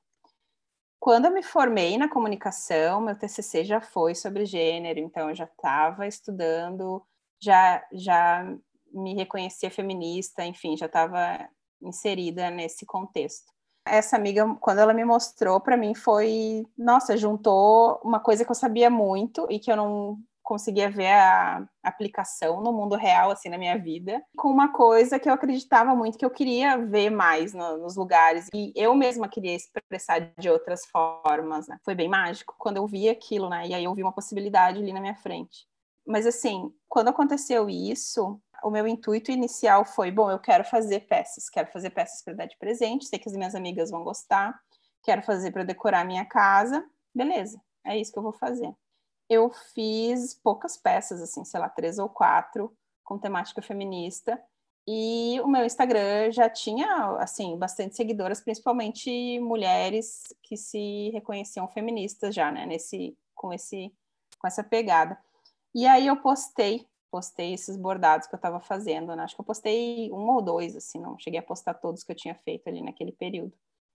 Quando 1.00 1.24
eu 1.24 1.32
me 1.32 1.42
formei 1.42 1.98
na 1.98 2.08
comunicação, 2.08 3.00
meu 3.00 3.18
TCC 3.18 3.64
já 3.64 3.80
foi 3.80 4.14
sobre 4.14 4.46
gênero, 4.46 5.00
então 5.00 5.30
eu 5.30 5.34
já 5.34 5.44
estava 5.44 6.06
estudando, 6.06 7.04
já, 7.40 7.84
já 7.92 8.44
me 8.92 9.14
reconhecia 9.14 9.70
feminista, 9.70 10.44
enfim, 10.44 10.76
já 10.76 10.86
estava 10.86 11.48
inserida 11.82 12.50
nesse 12.50 12.86
contexto. 12.86 13.52
Essa 13.84 14.16
amiga, 14.16 14.46
quando 14.60 14.78
ela 14.78 14.94
me 14.94 15.04
mostrou, 15.04 15.60
para 15.60 15.76
mim 15.76 15.94
foi, 15.94 16.64
nossa, 16.78 17.16
juntou 17.16 18.00
uma 18.04 18.20
coisa 18.20 18.44
que 18.44 18.50
eu 18.50 18.54
sabia 18.54 18.88
muito 18.88 19.46
e 19.50 19.58
que 19.58 19.70
eu 19.72 19.76
não 19.76 20.18
conseguia 20.42 20.90
ver 20.90 21.10
a 21.10 21.66
aplicação 21.82 22.60
no 22.60 22.72
mundo 22.72 22.96
real, 22.96 23.30
assim, 23.30 23.48
na 23.48 23.56
minha 23.56 23.78
vida, 23.78 24.22
com 24.36 24.48
uma 24.48 24.72
coisa 24.72 25.18
que 25.18 25.28
eu 25.28 25.32
acreditava 25.32 25.94
muito, 25.94 26.18
que 26.18 26.24
eu 26.24 26.30
queria 26.30 26.76
ver 26.76 27.10
mais 27.10 27.54
no, 27.54 27.78
nos 27.78 27.96
lugares, 27.96 28.48
e 28.54 28.72
eu 28.76 28.94
mesma 28.94 29.28
queria 29.28 29.54
expressar 29.54 30.32
de 30.38 30.50
outras 30.50 30.84
formas, 30.86 31.68
né? 31.68 31.78
Foi 31.84 31.94
bem 31.94 32.08
mágico 32.08 32.54
quando 32.58 32.76
eu 32.76 32.86
vi 32.86 33.08
aquilo, 33.08 33.48
né? 33.48 33.66
E 33.66 33.74
aí 33.74 33.84
eu 33.84 33.94
vi 33.94 34.02
uma 34.02 34.12
possibilidade 34.12 34.78
ali 34.78 34.92
na 34.92 35.00
minha 35.00 35.16
frente. 35.16 35.66
Mas, 36.06 36.26
assim, 36.26 36.72
quando 36.88 37.08
aconteceu 37.08 37.70
isso, 37.70 38.40
o 38.62 38.70
meu 38.70 38.86
intuito 38.86 39.30
inicial 39.30 39.84
foi: 39.84 40.10
bom, 40.10 40.30
eu 40.30 40.38
quero 40.38 40.64
fazer 40.64 41.00
peças, 41.00 41.48
quero 41.48 41.70
fazer 41.70 41.90
peças 41.90 42.22
para 42.22 42.34
dar 42.34 42.46
de 42.46 42.56
presente, 42.56 43.06
sei 43.06 43.18
que 43.18 43.28
as 43.28 43.36
minhas 43.36 43.54
amigas 43.54 43.90
vão 43.90 44.04
gostar, 44.04 44.58
quero 45.02 45.22
fazer 45.22 45.50
para 45.50 45.64
decorar 45.64 46.04
minha 46.04 46.24
casa, 46.24 46.84
beleza, 47.14 47.60
é 47.84 47.98
isso 47.98 48.12
que 48.12 48.18
eu 48.18 48.22
vou 48.22 48.32
fazer. 48.32 48.72
Eu 49.28 49.50
fiz 49.74 50.34
poucas 50.34 50.76
peças, 50.76 51.22
assim, 51.22 51.44
sei 51.44 51.60
lá, 51.60 51.68
três 51.68 51.98
ou 51.98 52.08
quatro, 52.08 52.76
com 53.02 53.18
temática 53.18 53.62
feminista, 53.62 54.40
e 54.86 55.40
o 55.40 55.46
meu 55.46 55.64
Instagram 55.64 56.32
já 56.32 56.50
tinha, 56.50 57.16
assim, 57.18 57.56
bastante 57.56 57.94
seguidoras, 57.94 58.40
principalmente 58.40 59.38
mulheres 59.38 60.34
que 60.42 60.56
se 60.56 61.10
reconheciam 61.10 61.68
feministas 61.68 62.34
já, 62.34 62.50
né, 62.50 62.66
nesse, 62.66 63.16
com, 63.34 63.52
esse, 63.52 63.92
com 64.38 64.46
essa 64.46 64.64
pegada. 64.64 65.16
E 65.74 65.86
aí 65.86 66.06
eu 66.06 66.16
postei 66.16 66.86
postei 67.12 67.52
esses 67.52 67.76
bordados 67.76 68.26
que 68.26 68.34
eu 68.34 68.38
estava 68.38 68.58
fazendo, 68.58 69.14
né? 69.14 69.22
Acho 69.22 69.34
que 69.34 69.40
eu 69.42 69.44
postei 69.44 70.10
um 70.10 70.30
ou 70.30 70.40
dois, 70.40 70.74
assim, 70.74 70.98
não 70.98 71.18
cheguei 71.18 71.38
a 71.38 71.42
postar 71.42 71.74
todos 71.74 72.02
que 72.02 72.10
eu 72.10 72.16
tinha 72.16 72.34
feito 72.34 72.66
ali 72.68 72.80
naquele 72.80 73.12
período. 73.12 73.52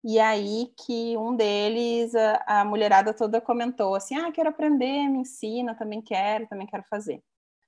E 0.04 0.20
aí 0.20 0.74
que 0.86 1.16
um 1.16 1.36
deles, 1.36 2.14
a, 2.16 2.62
a 2.62 2.66
mulherada 2.66 3.14
toda 3.14 3.40
comentou 3.40 3.96
assim, 3.96 4.16
ah, 4.16 4.32
quero 4.32 4.50
aprender, 4.50 5.08
me 5.08 5.20
ensina, 5.20 5.76
também 5.76 6.02
quero, 6.02 6.48
também 6.48 6.66
quero 6.68 6.84
fazer. 6.90 7.24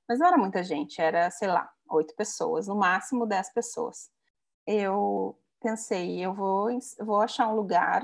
Mas 0.09 0.19
não 0.19 0.27
era 0.27 0.37
muita 0.37 0.63
gente, 0.63 0.99
era, 0.99 1.29
sei 1.29 1.47
lá, 1.47 1.71
oito 1.91 2.15
pessoas, 2.15 2.67
no 2.67 2.75
máximo 2.75 3.27
dez 3.27 3.53
pessoas. 3.53 4.09
Eu 4.67 5.39
pensei, 5.61 6.19
eu 6.25 6.33
vou, 6.33 6.69
vou 6.99 7.21
achar 7.21 7.47
um 7.47 7.55
lugar, 7.55 8.03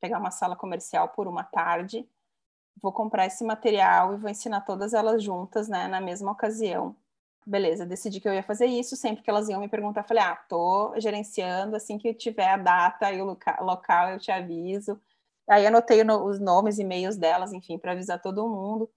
pegar 0.00 0.18
uma 0.18 0.30
sala 0.32 0.56
comercial 0.56 1.08
por 1.10 1.28
uma 1.28 1.44
tarde 1.44 2.08
vou 2.82 2.92
comprar 2.92 3.26
esse 3.26 3.44
material 3.44 4.14
e 4.14 4.18
vou 4.18 4.30
ensinar 4.30 4.62
todas 4.62 4.94
elas 4.94 5.22
juntas, 5.22 5.68
né, 5.68 5.88
na 5.88 6.00
mesma 6.00 6.32
ocasião. 6.32 6.94
Beleza, 7.46 7.86
decidi 7.86 8.20
que 8.20 8.28
eu 8.28 8.34
ia 8.34 8.42
fazer 8.42 8.66
isso, 8.66 8.96
sempre 8.96 9.22
que 9.22 9.30
elas 9.30 9.48
iam 9.48 9.60
me 9.60 9.68
perguntar, 9.68 10.02
falei, 10.04 10.22
ah, 10.24 10.36
tô 10.48 10.92
gerenciando, 10.98 11.76
assim 11.76 11.96
que 11.98 12.12
tiver 12.12 12.48
a 12.48 12.56
data 12.56 13.12
e 13.12 13.22
o 13.22 13.24
local, 13.60 14.10
eu 14.10 14.18
te 14.18 14.32
aviso. 14.32 15.00
Aí 15.48 15.66
anotei 15.66 16.02
no, 16.04 16.24
os 16.24 16.40
nomes 16.40 16.78
e-mails 16.78 17.16
delas, 17.16 17.52
enfim, 17.52 17.78
para 17.78 17.92
avisar 17.92 18.20
todo 18.20 18.48
mundo. 18.48 18.90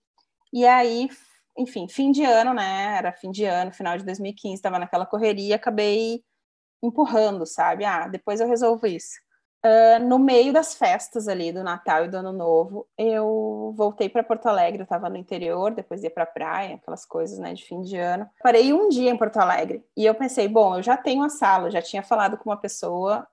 E 0.53 0.65
aí, 0.65 1.09
enfim, 1.57 1.87
fim 1.87 2.11
de 2.11 2.23
ano, 2.23 2.53
né, 2.53 2.97
era 2.97 3.13
fim 3.13 3.31
de 3.31 3.45
ano, 3.45 3.71
final 3.71 3.97
de 3.97 4.05
2015, 4.05 4.55
estava 4.55 4.79
naquela 4.79 5.05
correria, 5.05 5.55
acabei 5.55 6.23
empurrando, 6.81 7.45
sabe? 7.45 7.85
Ah, 7.85 8.07
depois 8.07 8.39
eu 8.39 8.47
resolvo 8.47 8.87
isso. 8.87 9.19
Uh, 9.65 10.01
no 10.05 10.17
meio 10.17 10.53
das 10.53 10.73
festas 10.73 11.27
ali 11.27 11.51
do 11.51 11.61
Natal 11.61 12.05
e 12.05 12.07
do 12.07 12.15
Ano 12.15 12.31
Novo, 12.31 12.87
eu 12.97 13.73
voltei 13.75 14.07
para 14.07 14.23
Porto 14.23 14.45
Alegre, 14.47 14.79
eu 14.79 14.83
estava 14.83 15.09
no 15.09 15.17
interior, 15.17 15.71
depois 15.71 16.01
ia 16.01 16.09
para 16.09 16.23
a 16.23 16.27
praia, 16.27 16.75
aquelas 16.75 17.05
coisas, 17.05 17.37
né, 17.39 17.53
de 17.53 17.65
fim 17.65 17.81
de 17.81 17.97
ano. 17.97 18.29
Parei 18.41 18.71
um 18.71 18.87
dia 18.87 19.11
em 19.11 19.17
Porto 19.17 19.35
Alegre 19.35 19.83
e 19.97 20.05
eu 20.05 20.15
pensei, 20.15 20.47
bom, 20.47 20.77
eu 20.77 20.83
já 20.83 20.95
tenho 20.95 21.23
a 21.23 21.29
sala, 21.29 21.69
já 21.69 21.81
tinha 21.81 22.01
falado 22.01 22.37
com 22.37 22.49
uma 22.49 22.55
pessoa 22.55 23.27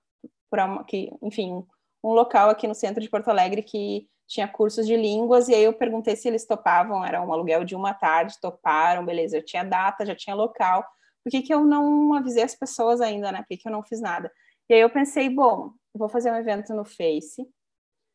para 0.50 0.82
que, 0.82 1.12
enfim, 1.22 1.64
um 2.02 2.12
local 2.12 2.50
aqui 2.50 2.66
no 2.66 2.74
centro 2.74 3.00
de 3.00 3.08
Porto 3.08 3.28
Alegre 3.28 3.62
que 3.62 4.08
tinha 4.26 4.48
cursos 4.48 4.84
de 4.84 4.96
línguas 4.96 5.48
e 5.48 5.54
aí 5.54 5.62
eu 5.62 5.72
perguntei 5.72 6.16
se 6.16 6.26
eles 6.26 6.44
topavam, 6.44 7.04
era 7.04 7.22
um 7.22 7.32
aluguel 7.32 7.62
de 7.64 7.76
uma 7.76 7.94
tarde, 7.94 8.40
toparam, 8.40 9.04
beleza, 9.04 9.36
eu 9.36 9.44
tinha 9.44 9.62
data, 9.62 10.04
já 10.04 10.14
tinha 10.16 10.34
local. 10.34 10.84
Por 11.22 11.30
que 11.30 11.42
que 11.42 11.54
eu 11.54 11.64
não 11.64 12.14
avisei 12.14 12.42
as 12.42 12.54
pessoas 12.54 13.00
ainda, 13.00 13.30
né? 13.30 13.38
Por 13.38 13.48
que 13.48 13.56
que 13.58 13.68
eu 13.68 13.72
não 13.72 13.82
fiz 13.82 14.00
nada? 14.00 14.30
E 14.68 14.74
aí 14.74 14.80
eu 14.80 14.90
pensei, 14.90 15.28
bom, 15.28 15.70
vou 15.96 16.08
fazer 16.08 16.30
um 16.30 16.36
evento 16.36 16.74
no 16.74 16.84
Face, 16.84 17.48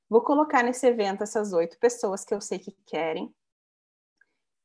vou 0.10 0.22
colocar 0.22 0.64
nesse 0.64 0.86
evento 0.88 1.24
essas 1.24 1.54
oito 1.54 1.78
pessoas 1.80 2.24
que 2.24 2.34
eu 2.34 2.42
sei 2.42 2.60
que 2.60 2.72
querem 2.86 3.34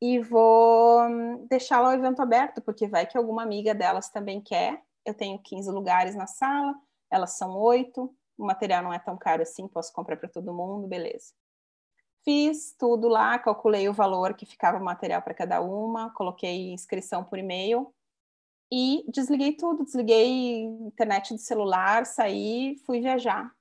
e 0.00 0.18
vou 0.18 1.00
deixar 1.48 1.80
lá 1.80 1.90
o 1.90 1.94
evento 1.94 2.20
aberto, 2.20 2.60
porque 2.60 2.86
vai 2.86 3.06
que 3.06 3.16
alguma 3.16 3.42
amiga 3.42 3.74
delas 3.74 4.10
também 4.10 4.40
quer. 4.40 4.82
Eu 5.04 5.14
tenho 5.14 5.38
15 5.38 5.70
lugares 5.70 6.14
na 6.14 6.26
sala, 6.26 6.74
elas 7.10 7.36
são 7.38 7.56
oito, 7.56 8.14
o 8.36 8.44
material 8.44 8.82
não 8.82 8.92
é 8.92 8.98
tão 8.98 9.16
caro 9.16 9.42
assim, 9.42 9.66
posso 9.66 9.92
comprar 9.92 10.16
para 10.16 10.28
todo 10.28 10.52
mundo, 10.52 10.86
beleza. 10.86 11.32
Fiz 12.24 12.74
tudo 12.76 13.08
lá, 13.08 13.38
calculei 13.38 13.88
o 13.88 13.92
valor 13.92 14.34
que 14.34 14.44
ficava 14.44 14.78
o 14.78 14.84
material 14.84 15.22
para 15.22 15.32
cada 15.32 15.60
uma, 15.60 16.12
coloquei 16.12 16.72
inscrição 16.72 17.24
por 17.24 17.38
e-mail 17.38 17.94
e 18.70 19.04
desliguei 19.08 19.52
tudo, 19.56 19.84
desliguei 19.84 20.62
internet 20.62 21.32
do 21.32 21.40
celular, 21.40 22.04
saí, 22.04 22.76
fui 22.84 23.00
viajar. 23.00 23.54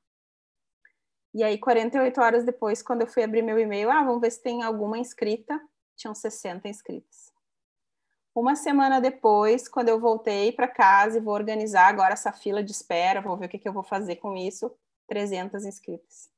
E 1.33 1.43
aí, 1.43 1.57
48 1.57 2.21
horas 2.21 2.45
depois, 2.45 2.81
quando 2.81 3.01
eu 3.01 3.07
fui 3.07 3.23
abrir 3.23 3.41
meu 3.41 3.59
e-mail, 3.59 3.91
ah, 3.91 4.03
vamos 4.03 4.21
ver 4.21 4.31
se 4.31 4.41
tem 4.41 4.63
alguma 4.63 4.97
inscrita, 4.97 5.59
tinham 5.95 6.15
60 6.15 6.67
inscritas. 6.67 7.33
Uma 8.33 8.55
semana 8.55 8.99
depois, 8.99 9.67
quando 9.67 9.89
eu 9.89 9.99
voltei 9.99 10.51
para 10.51 10.67
casa 10.67 11.17
e 11.17 11.21
vou 11.21 11.33
organizar 11.33 11.87
agora 11.87 12.13
essa 12.13 12.31
fila 12.31 12.63
de 12.63 12.71
espera, 12.71 13.21
vou 13.21 13.37
ver 13.37 13.45
o 13.45 13.49
que, 13.49 13.59
que 13.59 13.67
eu 13.67 13.73
vou 13.73 13.83
fazer 13.83 14.17
com 14.17 14.35
isso, 14.35 14.71
300 15.07 15.65
inscritas. 15.65 16.29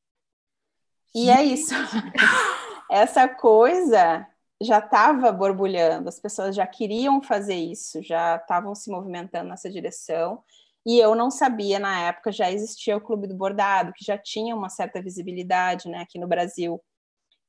E 1.16 1.30
é 1.30 1.44
isso. 1.44 1.74
Essa 2.90 3.28
coisa 3.28 4.28
já 4.62 4.80
estava 4.80 5.32
borbulhando, 5.32 6.10
as 6.10 6.20
pessoas 6.20 6.56
já 6.56 6.66
queriam 6.66 7.22
fazer 7.22 7.56
isso, 7.56 8.02
já 8.02 8.38
estavam 8.38 8.74
se 8.74 8.90
movimentando 8.90 9.50
nessa 9.50 9.70
direção. 9.70 10.44
E 10.86 11.00
eu 11.00 11.14
não 11.16 11.30
sabia 11.30 11.80
na 11.80 12.08
época, 12.08 12.32
já 12.32 12.50
existia 12.50 12.96
o 12.96 13.02
Clube 13.02 13.28
do 13.28 13.36
Bordado, 13.36 13.94
que 13.94 14.06
já 14.06 14.18
tinha 14.18 14.56
uma 14.56 14.70
certa 14.70 15.02
visibilidade 15.02 15.90
né, 15.90 16.00
aqui 16.00 16.18
no 16.18 16.28
Brasil. 16.28 16.82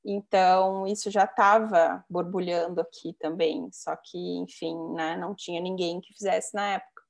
Então, 0.05 0.87
isso 0.87 1.11
já 1.11 1.25
estava 1.25 2.05
borbulhando 2.11 2.81
aqui 2.81 3.15
também, 3.19 3.69
só 3.73 3.95
que, 3.97 4.19
enfim, 4.39 4.75
né, 4.95 5.17
não 5.17 5.35
tinha 5.35 5.61
ninguém 5.61 6.01
que 6.01 6.15
fizesse 6.15 6.55
na 6.55 6.75
época. 6.75 7.03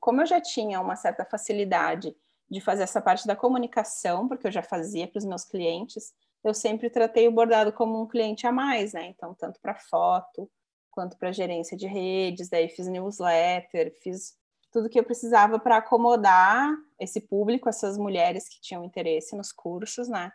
Como 0.00 0.22
eu 0.22 0.26
já 0.26 0.40
tinha 0.40 0.80
uma 0.80 0.96
certa 0.96 1.24
facilidade 1.24 2.16
de 2.50 2.60
fazer 2.60 2.84
essa 2.84 3.00
parte 3.00 3.26
da 3.26 3.36
comunicação, 3.36 4.26
porque 4.26 4.46
eu 4.46 4.50
já 4.50 4.62
fazia 4.62 5.06
para 5.06 5.18
os 5.18 5.24
meus 5.24 5.44
clientes, 5.44 6.14
eu 6.44 6.54
sempre 6.54 6.90
tratei 6.90 7.28
o 7.28 7.32
bordado 7.32 7.72
como 7.72 8.00
um 8.00 8.06
cliente 8.06 8.46
a 8.46 8.52
mais, 8.52 8.92
né? 8.92 9.06
Então, 9.08 9.34
tanto 9.34 9.60
para 9.60 9.74
foto 9.74 10.50
quanto 10.90 11.16
para 11.16 11.32
gerência 11.32 11.76
de 11.76 11.86
redes, 11.86 12.48
daí 12.48 12.68
fiz 12.68 12.88
newsletter, 12.88 13.94
fiz 14.02 14.36
tudo 14.72 14.88
que 14.88 14.98
eu 14.98 15.04
precisava 15.04 15.58
para 15.58 15.76
acomodar 15.78 16.74
esse 16.98 17.20
público, 17.20 17.68
essas 17.68 17.96
mulheres 17.96 18.48
que 18.48 18.60
tinham 18.60 18.84
interesse 18.84 19.36
nos 19.36 19.52
cursos, 19.52 20.08
né? 20.08 20.32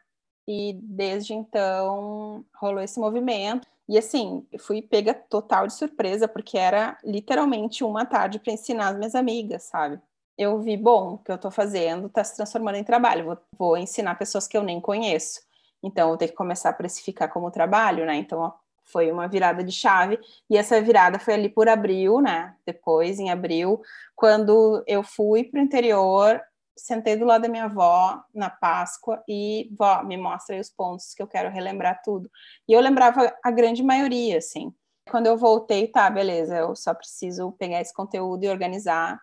E 0.48 0.74
desde 0.82 1.34
então 1.34 2.46
rolou 2.56 2.82
esse 2.82 3.00
movimento. 3.00 3.68
E 3.88 3.98
assim, 3.98 4.48
eu 4.52 4.60
fui 4.60 4.82
pega 4.82 5.14
total 5.14 5.68
de 5.68 5.74
surpresa, 5.74 6.28
porque 6.28 6.58
era 6.58 6.98
literalmente 7.04 7.84
uma 7.84 8.06
tarde 8.06 8.40
para 8.40 8.54
ensinar 8.54 8.90
as 8.90 8.98
minhas 8.98 9.16
amigas, 9.16 9.64
sabe? 9.64 10.00
Eu 10.38 10.60
vi, 10.60 10.76
bom, 10.76 11.14
o 11.14 11.18
que 11.20 11.32
eu 11.32 11.36
estou 11.36 11.52
fazendo 11.52 12.08
está 12.08 12.24
se 12.24 12.36
transformando 12.36 12.76
em 12.76 12.84
trabalho, 12.84 13.26
vou, 13.26 13.38
vou 13.58 13.78
ensinar 13.78 14.16
pessoas 14.16 14.48
que 14.48 14.58
eu 14.58 14.64
nem 14.64 14.82
conheço. 14.82 15.42
Então, 15.84 16.12
eu 16.12 16.18
tenho 16.18 16.32
que 16.32 16.38
começar 16.38 16.70
a 16.70 16.74
precificar 16.74 17.32
como 17.32 17.52
trabalho, 17.52 18.06
né? 18.06 18.16
Então, 18.16 18.54
foi 18.86 19.12
uma 19.12 19.28
virada 19.28 19.64
de 19.64 19.72
chave. 19.72 20.20
E 20.50 20.58
essa 20.58 20.82
virada 20.82 21.20
foi 21.20 21.34
ali 21.34 21.50
por 21.50 21.68
abril, 21.68 22.22
né? 22.22 22.56
Depois, 22.66 23.20
em 23.20 23.30
abril, 23.30 23.82
quando 24.16 24.84
eu 24.88 25.04
fui 25.04 25.44
para 25.44 25.60
o 25.60 25.64
interior, 25.64 26.42
sentei 26.76 27.16
do 27.16 27.26
lado 27.26 27.44
da 27.44 27.50
minha 27.50 27.66
avó 27.66 28.24
na 28.34 28.50
Páscoa 28.50 29.24
e, 29.28 29.70
vó, 29.78 30.04
me 30.04 30.18
mostra 30.18 30.56
aí 30.56 30.62
os 30.62 30.70
pontos 30.70 31.14
que 31.14 31.22
eu 31.22 31.28
quero 31.28 31.50
relembrar 31.50 32.02
tudo. 32.04 32.30
E 32.68 32.74
eu 32.74 32.82
lembrava 32.82 33.34
a 33.44 33.52
grande 33.52 33.84
maioria, 33.84 34.38
assim. 34.38 34.74
Quando 35.10 35.28
eu 35.28 35.38
voltei, 35.38 35.88
tá, 35.88 36.10
beleza, 36.10 36.58
eu 36.58 36.76
só 36.76 36.94
preciso 36.94 37.52
pegar 37.54 37.82
esse 37.82 37.94
conteúdo 37.94 38.44
e 38.44 38.50
organizar. 38.50 39.20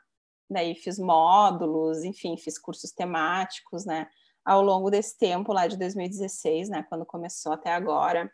Daí 0.49 0.75
fiz 0.75 0.99
módulos, 0.99 2.05
enfim, 2.05 2.37
fiz 2.37 2.59
cursos 2.59 2.93
temáticos, 2.93 3.85
né? 3.85 4.09
Ao 4.45 4.63
longo 4.63 4.91
desse 4.91 5.19
tempo 5.19 5.53
lá 5.53 5.67
de 5.67 5.77
2016, 5.77 6.69
né, 6.69 6.85
quando 6.89 7.05
começou 7.05 7.53
até 7.53 7.73
agora, 7.73 8.31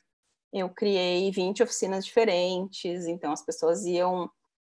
eu 0.53 0.69
criei 0.69 1.31
20 1.31 1.63
oficinas 1.63 2.05
diferentes, 2.05 3.07
então 3.07 3.33
as 3.33 3.43
pessoas 3.43 3.85
iam 3.85 4.31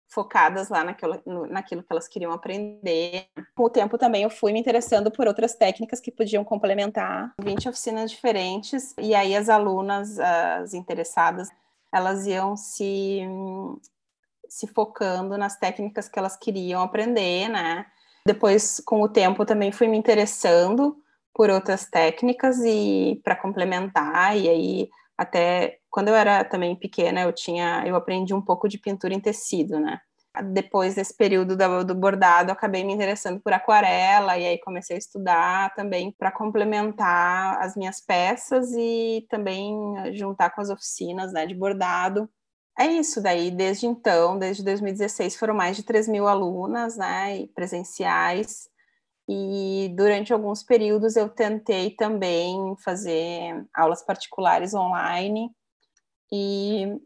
focadas 0.08 0.68
lá 0.68 0.84
naquilo, 0.84 1.22
naquilo 1.48 1.82
que 1.82 1.92
elas 1.92 2.08
queriam 2.08 2.34
aprender. 2.34 3.28
Com 3.56 3.64
o 3.64 3.70
tempo 3.70 3.98
também 3.98 4.24
eu 4.24 4.30
fui 4.30 4.52
me 4.52 4.60
interessando 4.60 5.10
por 5.10 5.26
outras 5.26 5.56
técnicas 5.56 6.02
que 6.02 6.12
podiam 6.12 6.44
complementar 6.44 7.34
20 7.42 7.70
oficinas 7.70 8.12
diferentes, 8.12 8.94
e 9.00 9.16
aí 9.16 9.36
as 9.36 9.48
alunas, 9.48 10.20
as 10.20 10.74
interessadas, 10.74 11.50
elas 11.94 12.28
iam 12.28 12.58
se, 12.58 13.22
se 14.50 14.68
focando 14.68 15.38
nas 15.38 15.58
técnicas 15.58 16.10
que 16.10 16.20
elas 16.20 16.36
queriam 16.36 16.82
aprender, 16.82 17.48
né? 17.48 17.86
Depois, 18.26 18.82
com 18.86 19.02
o 19.02 19.10
tempo, 19.10 19.46
também 19.46 19.72
fui 19.72 19.88
me 19.88 19.98
interessando 19.98 21.02
por 21.34 21.50
outras 21.50 21.86
técnicas 21.86 22.58
e 22.64 23.20
para 23.24 23.36
complementar, 23.36 24.38
e 24.38 24.50
aí 24.50 24.90
até 25.18 25.78
quando 25.90 26.08
eu 26.08 26.16
era 26.16 26.44
também 26.44 26.76
pequena, 26.76 27.22
eu 27.22 27.34
tinha, 27.34 27.84
eu 27.86 27.96
aprendi 27.96 28.34
um 28.34 28.42
pouco 28.42 28.68
de 28.68 28.80
pintura 28.80 29.14
em 29.14 29.20
tecido, 29.20 29.80
né? 29.80 30.00
Depois 30.54 30.96
desse 30.96 31.16
período 31.16 31.58
do, 31.58 31.84
do 31.84 31.94
bordado, 31.94 32.52
acabei 32.52 32.86
me 32.86 32.94
interessando 32.94 33.40
por 33.42 33.52
aquarela 33.52 34.38
e 34.38 34.46
aí 34.48 34.58
comecei 34.60 34.96
a 34.96 35.00
estudar 35.00 35.76
também 35.76 36.12
para 36.18 36.32
complementar 36.32 37.62
as 37.62 37.76
minhas 37.76 38.00
peças 38.00 38.72
e 38.72 39.26
também 39.30 39.76
juntar 40.14 40.52
com 40.52 40.62
as 40.62 40.70
oficinas, 40.70 41.34
né, 41.34 41.46
de 41.46 41.54
bordado. 41.54 42.30
É 42.80 42.86
isso 42.88 43.22
daí, 43.22 43.52
desde 43.52 43.86
então, 43.86 44.40
desde 44.40 44.64
2016, 44.64 45.36
foram 45.36 45.54
mais 45.54 45.76
de 45.76 45.84
3 45.84 46.08
mil 46.08 46.28
alunas, 46.28 46.96
né, 46.96 47.46
presenciais, 47.54 48.71
e 49.34 49.90
durante 49.96 50.34
alguns 50.34 50.62
períodos 50.62 51.16
eu 51.16 51.30
tentei 51.30 51.92
também 51.92 52.76
fazer 52.84 53.66
aulas 53.74 54.04
particulares 54.04 54.74
online, 54.74 55.50
e 56.32 57.00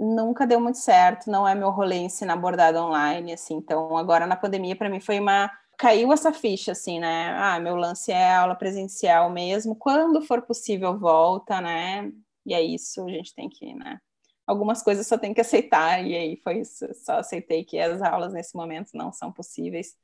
nunca 0.00 0.46
deu 0.46 0.60
muito 0.60 0.78
certo, 0.78 1.30
não 1.30 1.46
é 1.46 1.54
meu 1.54 1.70
rolê 1.70 1.96
ensinar 1.96 2.36
bordado 2.36 2.78
online, 2.78 3.34
assim, 3.34 3.56
então 3.56 3.96
agora 3.98 4.26
na 4.26 4.36
pandemia 4.36 4.76
para 4.76 4.88
mim 4.88 5.00
foi 5.00 5.20
uma 5.20 5.50
caiu 5.78 6.10
essa 6.12 6.32
ficha 6.32 6.72
assim, 6.72 6.98
né? 6.98 7.34
Ah, 7.38 7.60
meu 7.60 7.76
lance 7.76 8.10
é 8.10 8.34
aula 8.34 8.54
presencial 8.54 9.28
mesmo, 9.30 9.76
quando 9.76 10.22
for 10.22 10.42
possível 10.42 10.98
volta, 10.98 11.60
né? 11.60 12.10
E 12.46 12.54
é 12.54 12.62
isso, 12.62 13.04
a 13.04 13.10
gente 13.10 13.34
tem 13.34 13.48
que, 13.50 13.74
né? 13.74 13.98
Algumas 14.46 14.82
coisas 14.82 15.06
só 15.06 15.18
tem 15.18 15.34
que 15.34 15.40
aceitar 15.40 16.02
e 16.06 16.16
aí 16.16 16.40
foi 16.42 16.60
isso, 16.60 16.86
só 16.94 17.18
aceitei 17.18 17.64
que 17.64 17.78
as 17.78 18.00
aulas 18.00 18.32
nesse 18.32 18.56
momento 18.56 18.92
não 18.94 19.12
são 19.12 19.32
possíveis. 19.32 19.94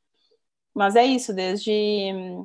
Mas 0.74 0.96
é 0.96 1.04
isso, 1.04 1.34
desde 1.34 1.70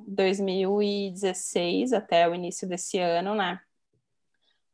2016 0.08 1.94
até 1.94 2.28
o 2.28 2.36
início 2.36 2.68
desse 2.68 3.00
ano, 3.00 3.34
né? 3.34 3.60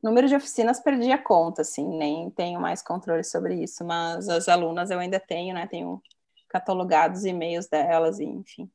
Número 0.01 0.27
de 0.27 0.35
oficinas 0.35 0.81
perdi 0.81 1.11
a 1.11 1.17
conta, 1.17 1.61
assim, 1.61 1.87
nem 1.87 2.29
tenho 2.31 2.59
mais 2.59 2.81
controle 2.81 3.23
sobre 3.23 3.63
isso, 3.63 3.85
mas 3.85 4.27
as 4.27 4.49
alunas 4.49 4.89
eu 4.91 4.99
ainda 4.99 5.19
tenho, 5.19 5.53
né? 5.53 5.67
Tenho 5.67 6.01
catalogados 6.49 7.25
e-mails 7.25 7.67
delas, 7.67 8.19
e 8.19 8.25
enfim. 8.25 8.69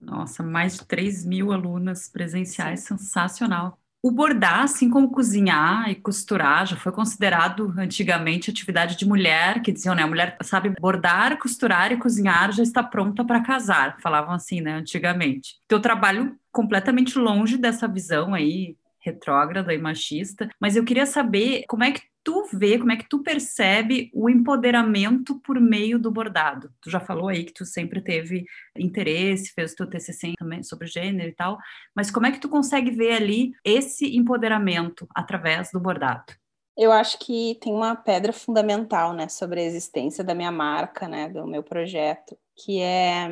Nossa, 0.00 0.42
mais 0.42 0.76
de 0.76 0.84
3 0.84 1.24
mil 1.24 1.52
alunas 1.52 2.08
presenciais, 2.08 2.80
Sim. 2.80 2.98
sensacional. 2.98 3.78
O 4.04 4.10
bordar, 4.10 4.64
assim 4.64 4.90
como 4.90 5.10
cozinhar 5.10 5.88
e 5.88 5.94
costurar, 5.94 6.66
já 6.66 6.76
foi 6.76 6.92
considerado 6.92 7.72
antigamente 7.78 8.50
atividade 8.50 8.98
de 8.98 9.08
mulher, 9.08 9.62
que 9.62 9.72
diziam, 9.72 9.94
né, 9.94 10.02
a 10.02 10.06
mulher 10.06 10.36
sabe 10.42 10.68
bordar, 10.78 11.38
costurar 11.38 11.90
e 11.90 11.96
cozinhar, 11.96 12.52
já 12.52 12.62
está 12.62 12.82
pronta 12.82 13.24
para 13.24 13.40
casar, 13.40 13.96
falavam 14.02 14.34
assim, 14.34 14.60
né, 14.60 14.74
antigamente. 14.74 15.54
Teu 15.66 15.80
trabalho 15.80 16.36
completamente 16.52 17.18
longe 17.18 17.56
dessa 17.56 17.88
visão 17.88 18.34
aí 18.34 18.76
retrógrada 19.04 19.74
e 19.74 19.78
machista, 19.78 20.48
mas 20.58 20.76
eu 20.76 20.84
queria 20.84 21.04
saber 21.04 21.64
como 21.68 21.84
é 21.84 21.92
que 21.92 22.02
tu 22.24 22.48
vê, 22.54 22.78
como 22.78 22.90
é 22.90 22.96
que 22.96 23.06
tu 23.08 23.22
percebe 23.22 24.10
o 24.14 24.30
empoderamento 24.30 25.38
por 25.40 25.60
meio 25.60 25.98
do 25.98 26.10
bordado? 26.10 26.72
Tu 26.80 26.88
já 26.88 26.98
falou 26.98 27.28
aí 27.28 27.44
que 27.44 27.52
tu 27.52 27.66
sempre 27.66 28.00
teve 28.00 28.46
interesse, 28.76 29.52
fez 29.52 29.72
o 29.72 29.76
teu 29.76 29.90
TCC 29.90 30.32
também 30.38 30.62
sobre 30.62 30.88
gênero 30.88 31.28
e 31.28 31.34
tal, 31.34 31.58
mas 31.94 32.10
como 32.10 32.26
é 32.26 32.32
que 32.32 32.40
tu 32.40 32.48
consegue 32.48 32.90
ver 32.90 33.12
ali 33.12 33.52
esse 33.62 34.16
empoderamento 34.16 35.06
através 35.14 35.70
do 35.70 35.78
bordado? 35.78 36.32
Eu 36.76 36.90
acho 36.90 37.18
que 37.18 37.56
tem 37.60 37.72
uma 37.72 37.94
pedra 37.94 38.32
fundamental, 38.32 39.12
né, 39.12 39.28
sobre 39.28 39.60
a 39.60 39.64
existência 39.64 40.24
da 40.24 40.34
minha 40.34 40.50
marca, 40.50 41.06
né, 41.06 41.28
do 41.28 41.46
meu 41.46 41.62
projeto, 41.62 42.36
que 42.56 42.80
é 42.80 43.28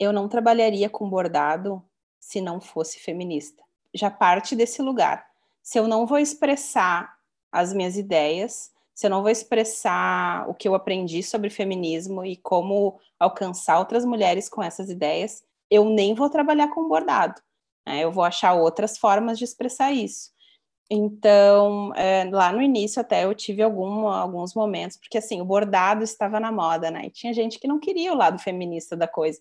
eu 0.00 0.12
não 0.12 0.28
trabalharia 0.28 0.88
com 0.88 1.10
bordado 1.10 1.84
se 2.18 2.40
não 2.40 2.60
fosse 2.60 3.00
feminista 3.00 3.67
já 3.94 4.10
parte 4.10 4.54
desse 4.54 4.82
lugar. 4.82 5.26
Se 5.62 5.78
eu 5.78 5.86
não 5.86 6.06
vou 6.06 6.18
expressar 6.18 7.16
as 7.52 7.72
minhas 7.72 7.96
ideias, 7.96 8.70
se 8.94 9.06
eu 9.06 9.10
não 9.10 9.22
vou 9.22 9.30
expressar 9.30 10.48
o 10.48 10.54
que 10.54 10.66
eu 10.66 10.74
aprendi 10.74 11.22
sobre 11.22 11.50
feminismo 11.50 12.24
e 12.24 12.36
como 12.36 12.98
alcançar 13.18 13.78
outras 13.78 14.04
mulheres 14.04 14.48
com 14.48 14.62
essas 14.62 14.90
ideias, 14.90 15.44
eu 15.70 15.84
nem 15.84 16.14
vou 16.14 16.28
trabalhar 16.28 16.68
com 16.68 16.88
bordado. 16.88 17.40
Né? 17.86 18.00
Eu 18.00 18.10
vou 18.10 18.24
achar 18.24 18.54
outras 18.54 18.98
formas 18.98 19.38
de 19.38 19.44
expressar 19.44 19.92
isso. 19.92 20.30
Então, 20.90 21.94
é, 21.94 22.24
lá 22.30 22.50
no 22.50 22.62
início 22.62 23.00
até 23.00 23.24
eu 23.24 23.34
tive 23.34 23.62
algum, 23.62 24.08
alguns 24.08 24.54
momentos, 24.54 24.96
porque 24.96 25.18
assim, 25.18 25.40
o 25.40 25.44
bordado 25.44 26.02
estava 26.02 26.40
na 26.40 26.50
moda, 26.50 26.90
né? 26.90 27.06
E 27.06 27.10
tinha 27.10 27.32
gente 27.34 27.58
que 27.58 27.68
não 27.68 27.78
queria 27.78 28.12
o 28.12 28.16
lado 28.16 28.38
feminista 28.38 28.96
da 28.96 29.06
coisa. 29.06 29.38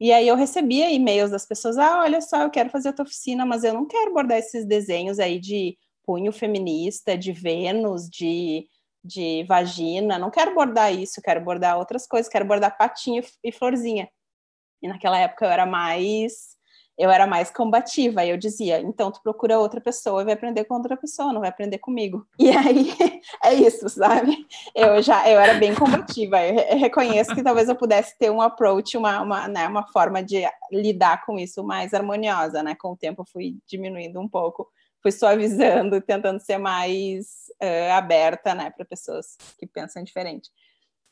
E 0.00 0.12
aí 0.12 0.26
eu 0.26 0.34
recebia 0.34 0.90
e-mails 0.90 1.30
das 1.30 1.46
pessoas: 1.46 1.76
ah, 1.76 2.00
olha 2.00 2.20
só, 2.20 2.42
eu 2.42 2.50
quero 2.50 2.70
fazer 2.70 2.88
a 2.88 2.92
tua 2.92 3.04
oficina, 3.04 3.44
mas 3.44 3.62
eu 3.64 3.74
não 3.74 3.86
quero 3.86 4.14
bordar 4.14 4.38
esses 4.38 4.64
desenhos 4.64 5.18
aí 5.18 5.38
de 5.38 5.76
punho 6.04 6.32
feminista, 6.32 7.16
de 7.16 7.32
Vênus, 7.32 8.08
de, 8.08 8.66
de 9.04 9.44
vagina, 9.44 10.18
não 10.18 10.30
quero 10.30 10.54
bordar 10.54 10.92
isso, 10.92 11.20
quero 11.22 11.42
bordar 11.42 11.78
outras 11.78 12.06
coisas, 12.06 12.30
quero 12.30 12.46
bordar 12.46 12.76
patinho 12.76 13.22
e 13.44 13.52
florzinha. 13.52 14.08
E 14.82 14.88
naquela 14.88 15.18
época 15.18 15.44
eu 15.44 15.50
era 15.50 15.66
mais 15.66 16.56
eu 17.00 17.10
era 17.10 17.26
mais 17.26 17.50
combativa, 17.50 18.26
eu 18.26 18.36
dizia, 18.36 18.78
então 18.78 19.10
tu 19.10 19.22
procura 19.22 19.58
outra 19.58 19.80
pessoa 19.80 20.20
e 20.20 20.24
vai 20.26 20.34
aprender 20.34 20.64
com 20.64 20.74
outra 20.74 20.98
pessoa, 20.98 21.32
não 21.32 21.40
vai 21.40 21.48
aprender 21.48 21.78
comigo. 21.78 22.26
E 22.38 22.50
aí 22.50 22.92
é 23.42 23.54
isso, 23.54 23.88
sabe? 23.88 24.46
Eu 24.74 25.00
já 25.00 25.26
eu 25.26 25.40
era 25.40 25.54
bem 25.54 25.74
combativa. 25.74 26.38
Eu 26.44 26.76
reconheço 26.76 27.34
que 27.34 27.42
talvez 27.42 27.70
eu 27.70 27.74
pudesse 27.74 28.18
ter 28.18 28.30
um 28.30 28.42
approach, 28.42 28.98
uma, 28.98 29.22
uma, 29.22 29.48
né, 29.48 29.66
uma 29.66 29.86
forma 29.86 30.22
de 30.22 30.42
lidar 30.70 31.24
com 31.24 31.38
isso 31.38 31.64
mais 31.64 31.94
harmoniosa, 31.94 32.62
né? 32.62 32.74
Com 32.74 32.92
o 32.92 32.96
tempo 32.96 33.22
eu 33.22 33.26
fui 33.26 33.56
diminuindo 33.66 34.20
um 34.20 34.28
pouco, 34.28 34.68
fui 35.02 35.10
suavizando, 35.10 36.02
tentando 36.02 36.38
ser 36.38 36.58
mais 36.58 37.46
uh, 37.62 37.92
aberta, 37.92 38.54
né, 38.54 38.68
para 38.76 38.84
pessoas 38.84 39.38
que 39.58 39.66
pensam 39.66 40.04
diferente. 40.04 40.50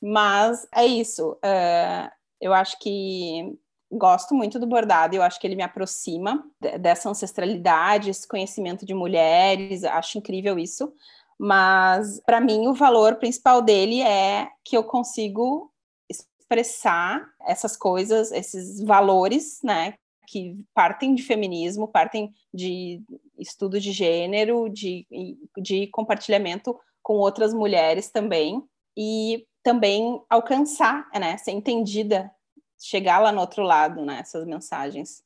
Mas 0.03 0.69
é 0.75 0.85
isso. 0.85 1.33
Uh, 1.33 2.11
eu 2.43 2.53
acho 2.53 2.79
que 2.79 3.59
gosto 3.91 4.35
muito 4.35 4.59
do 4.59 4.67
bordado, 4.67 5.17
eu 5.17 5.23
acho 5.23 5.41
que 5.41 5.47
ele 5.47 5.57
me 5.57 5.63
aproxima 5.63 6.45
dessa 6.81 7.09
ancestralidade, 7.09 8.11
esse 8.11 8.27
conhecimento 8.27 8.85
de 8.85 8.95
mulheres, 8.95 9.85
acho 9.85 10.19
incrível 10.19 10.59
isso. 10.59 10.93
Mas 11.39 12.21
para 12.27 12.41
mim 12.41 12.67
o 12.67 12.75
valor 12.75 13.17
principal 13.17 13.63
dele 13.63 14.03
é 14.03 14.49
que 14.65 14.77
eu 14.77 14.85
consigo 14.85 15.73
expressar 16.11 17.25
essas 17.47 17.77
coisas, 17.77 18.33
esses 18.33 18.83
valores, 18.83 19.61
né, 19.63 19.95
que 20.27 20.59
partem 20.75 21.15
de 21.15 21.23
feminismo, 21.23 21.89
partem 21.89 22.33
de 22.53 23.03
estudo 23.39 23.81
de 23.81 23.93
gênero, 23.93 24.69
de, 24.69 25.07
de 25.57 25.87
compartilhamento 25.89 26.79
com 27.03 27.15
outras 27.15 27.55
mulheres 27.55 28.11
também, 28.11 28.63
e 28.97 29.47
também 29.63 30.21
alcançar, 30.29 31.09
né, 31.15 31.37
ser 31.39 31.53
entendida 31.53 32.31
chegar 32.79 33.19
lá 33.19 33.33
no 33.33 33.41
outro 33.41 33.63
lado, 33.63 34.05
né, 34.05 34.19
essas 34.21 34.47
mensagens. 34.47 35.23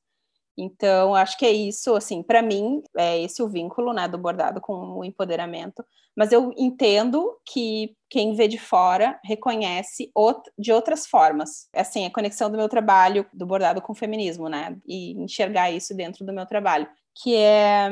Então, 0.56 1.14
acho 1.14 1.38
que 1.38 1.46
é 1.46 1.50
isso, 1.50 1.94
assim, 1.94 2.22
para 2.22 2.42
mim, 2.42 2.82
é 2.96 3.18
esse 3.22 3.42
o 3.42 3.48
vínculo, 3.48 3.92
né, 3.92 4.06
do 4.06 4.18
bordado 4.18 4.60
com 4.60 4.98
o 4.98 5.04
empoderamento, 5.04 5.84
mas 6.14 6.30
eu 6.30 6.52
entendo 6.58 7.38
que 7.46 7.96
quem 8.10 8.34
vê 8.34 8.46
de 8.46 8.58
fora 8.58 9.18
reconhece 9.24 10.12
de 10.58 10.70
outras 10.72 11.06
formas, 11.06 11.68
assim, 11.74 12.04
a 12.04 12.10
conexão 12.10 12.50
do 12.50 12.58
meu 12.58 12.68
trabalho, 12.68 13.26
do 13.32 13.46
bordado 13.46 13.80
com 13.80 13.92
o 13.92 13.96
feminismo, 13.96 14.48
né, 14.48 14.76
e 14.86 15.12
enxergar 15.12 15.70
isso 15.70 15.96
dentro 15.96 16.24
do 16.24 16.34
meu 16.34 16.44
trabalho, 16.44 16.86
que 17.14 17.34
é, 17.34 17.90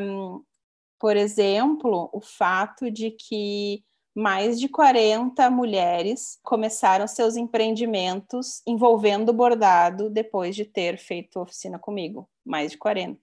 por 0.99 1.17
exemplo, 1.17 2.11
o 2.13 2.21
fato 2.21 2.91
de 2.91 3.11
que 3.11 3.83
mais 4.21 4.61
de 4.61 4.69
40 4.69 5.49
mulheres 5.49 6.39
começaram 6.43 7.07
seus 7.07 7.37
empreendimentos 7.37 8.61
envolvendo 8.67 9.33
bordado 9.33 10.11
depois 10.11 10.55
de 10.55 10.67
ter 10.67 10.99
feito 10.99 11.41
oficina 11.41 11.79
comigo, 11.79 12.29
mais 12.45 12.71
de 12.71 12.77
40. 12.77 13.19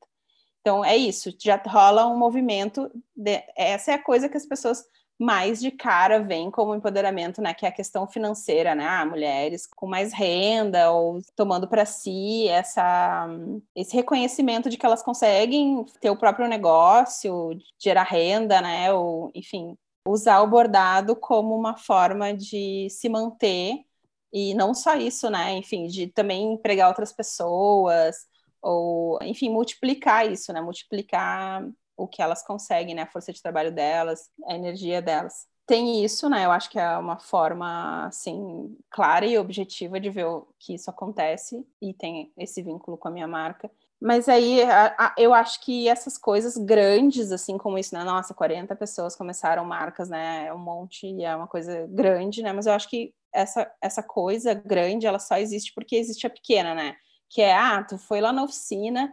Então 0.60 0.84
é 0.84 0.98
isso, 0.98 1.32
já 1.40 1.62
rola 1.68 2.08
um 2.08 2.18
movimento, 2.18 2.90
de, 3.16 3.44
essa 3.56 3.92
é 3.92 3.94
a 3.94 4.04
coisa 4.04 4.28
que 4.28 4.38
as 4.38 4.46
pessoas 4.48 4.86
mais 5.20 5.60
de 5.60 5.70
cara 5.70 6.20
veem 6.20 6.50
como 6.50 6.74
empoderamento, 6.74 7.42
né, 7.44 7.54
que 7.54 7.66
é 7.66 7.70
a 7.70 7.72
questão 7.72 8.08
financeira, 8.08 8.74
né, 8.74 8.88
ah, 8.88 9.06
mulheres 9.06 9.68
com 9.68 9.86
mais 9.86 10.12
renda 10.12 10.90
ou 10.92 11.20
tomando 11.36 11.68
para 11.68 11.86
si 11.86 12.48
essa 12.48 13.28
esse 13.76 13.96
reconhecimento 13.96 14.68
de 14.68 14.78
que 14.78 14.86
elas 14.86 15.04
conseguem 15.04 15.86
ter 16.02 16.10
o 16.10 16.18
próprio 16.18 16.48
negócio, 16.48 17.52
gerar 17.80 18.04
renda, 18.04 18.62
né, 18.62 18.92
ou 18.92 19.32
enfim, 19.36 19.78
usar 20.08 20.41
o 20.41 20.48
bordado 20.48 21.15
como 21.15 21.56
uma 21.56 21.78
forma 21.78 22.34
de 22.36 22.88
se 22.89 23.10
manter 23.10 23.86
E 24.32 24.54
não 24.54 24.74
só 24.74 24.96
isso, 24.96 25.30
né? 25.30 25.54
Enfim, 25.58 25.88
de 25.88 26.08
também 26.08 26.54
empregar 26.54 26.89
outras 26.89 27.13
pessoas, 27.13 28.28
ou, 28.62 29.20
enfim, 29.24 29.50
multiplicar 29.50 30.30
isso, 30.32 30.52
né? 30.54 30.62
Multiplicar 30.62 31.67
o 31.96 32.08
que 32.08 32.22
elas 32.22 32.43
conseguem, 32.46 32.93
né? 32.96 33.04
A 33.04 33.08
força 33.12 33.34
de 33.34 33.41
trabalho 33.41 33.72
delas, 33.74 34.30
a 34.48 34.56
energia 34.56 35.02
delas. 35.02 35.48
Tem 35.65 36.04
isso, 36.04 36.30
né? 36.30 36.46
Eu 36.46 36.52
acho 36.52 36.70
que 36.70 36.80
é 36.80 36.98
uma 36.98 37.20
forma, 37.20 38.06
assim, 38.08 38.78
clara 38.89 39.26
e 39.26 39.38
objetiva 39.38 40.00
de 40.00 40.10
ver 40.10 40.26
que 40.60 40.76
isso 40.76 40.89
acontece 40.89 41.65
e 41.82 41.93
tem 41.93 42.32
esse 42.38 42.62
vínculo 42.62 42.98
com 42.98 43.08
a 43.08 43.12
minha 43.12 43.28
marca. 43.28 43.70
Mas 44.00 44.30
aí 44.30 44.60
eu 45.18 45.34
acho 45.34 45.60
que 45.62 45.90
essas 45.90 46.18
coisas 46.18 46.56
grandes, 46.56 47.32
assim 47.32 47.58
como 47.58 47.80
isso, 47.80 47.96
né? 47.96 48.04
Nossa, 48.04 48.34
40 48.34 48.76
pessoas 48.76 49.16
começaram 49.16 49.66
marcas, 49.66 50.08
né? 50.08 50.46
É 50.48 50.54
um 50.54 50.60
monte, 50.60 51.24
é 51.24 51.36
uma 51.36 51.48
coisa 51.48 51.88
grande, 51.90 52.44
né? 52.44 52.54
Mas 52.54 52.68
eu 52.68 52.74
acho 52.74 52.88
que 52.90 53.14
essa, 53.34 53.72
essa 53.82 54.04
coisa 54.04 54.54
grande, 54.54 55.08
ela 55.08 55.20
só 55.20 55.38
existe 55.38 55.74
porque 55.74 55.96
existe 55.96 56.28
a 56.28 56.30
pequena, 56.30 56.76
né? 56.76 56.96
Que 57.28 57.42
é, 57.42 57.56
ah, 57.56 57.84
tu 57.84 57.98
foi 57.98 58.22
lá 58.22 58.32
na 58.32 58.44
oficina, 58.44 59.12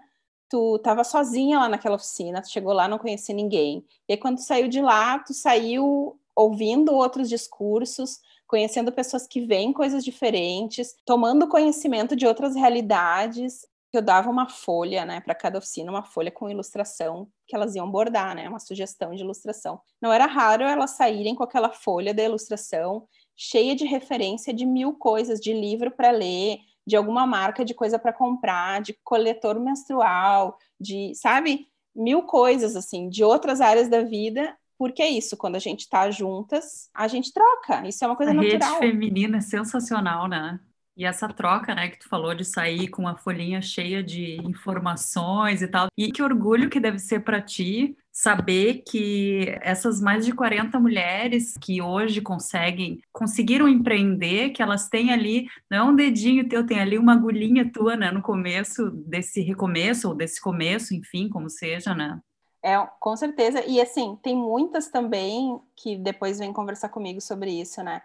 tu 0.50 0.78
tava 0.80 1.02
sozinha 1.02 1.58
lá 1.58 1.68
naquela 1.68 1.96
oficina, 1.96 2.42
tu 2.42 2.50
chegou 2.50 2.72
lá, 2.72 2.86
não 2.86 2.98
conhecia 2.98 3.34
ninguém. 3.34 3.84
E 4.08 4.12
aí, 4.12 4.18
quando 4.18 4.36
tu 4.36 4.42
saiu 4.42 4.68
de 4.68 4.82
lá, 4.82 5.18
tu 5.18 5.32
saiu 5.32 6.18
ouvindo 6.36 6.94
outros 6.94 7.28
discursos, 7.28 8.20
conhecendo 8.46 8.92
pessoas 8.92 9.26
que 9.26 9.40
veem 9.40 9.72
coisas 9.72 10.04
diferentes, 10.04 10.94
tomando 11.06 11.48
conhecimento 11.48 12.14
de 12.14 12.26
outras 12.26 12.54
realidades, 12.54 13.66
eu 13.96 14.02
dava 14.02 14.30
uma 14.30 14.48
folha, 14.48 15.04
né, 15.04 15.20
para 15.20 15.34
cada 15.34 15.58
oficina, 15.58 15.90
uma 15.90 16.04
folha 16.04 16.30
com 16.30 16.50
ilustração 16.50 17.28
que 17.46 17.54
elas 17.54 17.74
iam 17.74 17.90
bordar, 17.90 18.34
né, 18.34 18.48
uma 18.48 18.58
sugestão 18.58 19.14
de 19.14 19.22
ilustração. 19.22 19.80
Não 20.00 20.12
era 20.12 20.26
raro 20.26 20.64
elas 20.64 20.92
saírem 20.92 21.34
com 21.34 21.42
aquela 21.42 21.70
folha 21.70 22.14
da 22.14 22.22
ilustração 22.22 23.06
cheia 23.36 23.74
de 23.74 23.84
referência 23.84 24.52
de 24.52 24.64
mil 24.64 24.94
coisas, 24.94 25.40
de 25.40 25.52
livro 25.52 25.90
para 25.90 26.10
ler, 26.10 26.58
de 26.86 26.96
alguma 26.96 27.26
marca 27.26 27.64
de 27.64 27.74
coisa 27.74 27.98
para 27.98 28.12
comprar, 28.12 28.80
de 28.80 28.96
coletor 29.02 29.58
menstrual, 29.58 30.56
de, 30.80 31.12
sabe, 31.14 31.66
mil 31.94 32.22
coisas 32.22 32.76
assim, 32.76 33.08
de 33.08 33.24
outras 33.24 33.60
áreas 33.60 33.88
da 33.88 34.02
vida. 34.02 34.56
Porque 34.76 35.02
é 35.02 35.08
isso, 35.08 35.36
quando 35.36 35.56
a 35.56 35.60
gente 35.60 35.80
está 35.80 36.10
juntas, 36.10 36.90
a 36.92 37.06
gente 37.06 37.32
troca. 37.32 37.86
Isso 37.86 38.04
é 38.04 38.08
uma 38.08 38.16
coisa 38.16 38.32
a 38.32 38.34
natural. 38.34 38.76
A 38.76 38.80
rede 38.80 38.92
feminina 38.92 39.38
é 39.38 39.40
sensacional, 39.40 40.28
né? 40.28 40.58
E 40.96 41.04
essa 41.04 41.28
troca, 41.28 41.74
né, 41.74 41.88
que 41.88 41.98
tu 41.98 42.08
falou 42.08 42.34
de 42.34 42.44
sair 42.44 42.88
com 42.88 43.02
uma 43.02 43.16
folhinha 43.16 43.60
cheia 43.60 44.02
de 44.02 44.36
informações 44.46 45.60
e 45.60 45.68
tal. 45.68 45.88
E 45.96 46.12
que 46.12 46.22
orgulho 46.22 46.70
que 46.70 46.78
deve 46.78 46.98
ser 46.98 47.20
para 47.20 47.40
ti 47.40 47.96
saber 48.12 48.84
que 48.86 49.58
essas 49.60 50.00
mais 50.00 50.24
de 50.24 50.32
40 50.32 50.78
mulheres 50.78 51.56
que 51.60 51.82
hoje 51.82 52.20
conseguem, 52.20 53.00
conseguiram 53.12 53.68
empreender, 53.68 54.50
que 54.50 54.62
elas 54.62 54.88
têm 54.88 55.12
ali, 55.12 55.48
não 55.68 55.78
é 55.78 55.82
um 55.82 55.96
dedinho 55.96 56.48
teu, 56.48 56.64
tem 56.64 56.78
ali 56.78 56.96
uma 56.96 57.14
agulhinha 57.14 57.68
tua, 57.72 57.96
né, 57.96 58.12
no 58.12 58.22
começo 58.22 58.88
desse 58.90 59.40
recomeço, 59.40 60.10
ou 60.10 60.14
desse 60.14 60.40
começo, 60.40 60.94
enfim, 60.94 61.28
como 61.28 61.50
seja, 61.50 61.92
né? 61.92 62.20
É, 62.62 62.78
com 63.00 63.16
certeza. 63.16 63.62
E 63.66 63.80
assim, 63.80 64.16
tem 64.22 64.36
muitas 64.36 64.88
também 64.88 65.60
que 65.76 65.96
depois 65.96 66.38
vêm 66.38 66.52
conversar 66.52 66.90
comigo 66.90 67.20
sobre 67.20 67.50
isso, 67.50 67.82
né? 67.82 68.00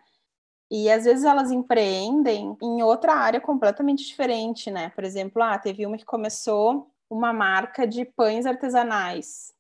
E 0.72 0.90
às 0.90 1.06
vezes 1.06 1.26
elas 1.26 1.52
empreendem 1.52 2.56
em 2.62 2.84
outra 2.84 3.14
área 3.14 3.42
completamente 3.42 4.06
diferente, 4.06 4.70
né? 4.70 4.90
Por 4.90 5.04
exemplo, 5.04 5.42
ah, 5.42 5.58
teve 5.58 5.86
uma 5.86 5.98
que 5.98 6.06
começou 6.06 6.92
uma 7.10 7.34
marca 7.34 7.88
de 7.88 8.06
pães 8.06 8.46
artesanais. 8.46 9.54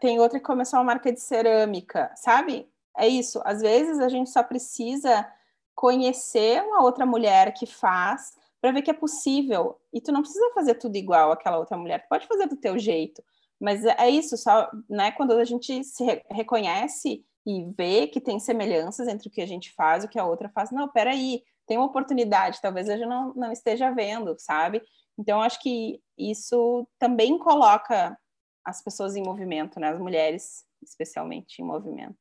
Tem 0.00 0.20
outra 0.20 0.38
que 0.38 0.44
começou 0.44 0.78
uma 0.78 0.84
marca 0.84 1.12
de 1.12 1.20
cerâmica, 1.20 2.12
sabe? 2.14 2.68
É 2.96 3.08
isso. 3.08 3.40
Às 3.44 3.60
vezes 3.60 3.98
a 3.98 4.08
gente 4.08 4.30
só 4.30 4.42
precisa 4.42 5.26
conhecer 5.74 6.62
uma 6.62 6.82
outra 6.82 7.04
mulher 7.04 7.52
que 7.54 7.66
faz 7.66 8.32
para 8.60 8.70
ver 8.70 8.82
que 8.82 8.90
é 8.90 8.94
possível. 8.94 9.80
E 9.92 10.00
tu 10.00 10.12
não 10.12 10.22
precisa 10.22 10.52
fazer 10.54 10.74
tudo 10.74 10.96
igual 10.96 11.32
àquela 11.32 11.58
outra 11.58 11.76
mulher. 11.76 12.02
Tu 12.02 12.08
pode 12.08 12.26
fazer 12.26 12.46
do 12.46 12.56
teu 12.56 12.78
jeito. 12.78 13.22
Mas 13.60 13.84
é 13.84 14.08
isso, 14.08 14.36
só, 14.36 14.70
né, 14.88 15.12
quando 15.12 15.32
a 15.32 15.44
gente 15.44 15.84
se 15.84 16.04
reconhece 16.30 17.24
e 17.46 17.64
vê 17.76 18.06
que 18.06 18.20
tem 18.20 18.38
semelhanças 18.38 19.08
entre 19.08 19.28
o 19.28 19.30
que 19.30 19.42
a 19.42 19.46
gente 19.46 19.72
faz 19.72 20.04
e 20.04 20.06
o 20.06 20.08
que 20.08 20.18
a 20.18 20.24
outra 20.24 20.48
faz. 20.48 20.70
Não, 20.70 20.88
peraí, 20.88 21.42
tem 21.66 21.76
uma 21.76 21.86
oportunidade, 21.86 22.60
talvez 22.60 22.88
a 22.88 22.96
gente 22.96 23.08
não, 23.08 23.34
não 23.34 23.52
esteja 23.52 23.90
vendo, 23.90 24.36
sabe? 24.38 24.82
Então, 25.18 25.42
acho 25.42 25.60
que 25.60 26.00
isso 26.16 26.86
também 26.98 27.38
coloca 27.38 28.16
as 28.64 28.82
pessoas 28.82 29.16
em 29.16 29.22
movimento, 29.22 29.78
né? 29.80 29.90
As 29.90 29.98
mulheres, 29.98 30.64
especialmente, 30.82 31.60
em 31.60 31.64
movimento. 31.64 32.16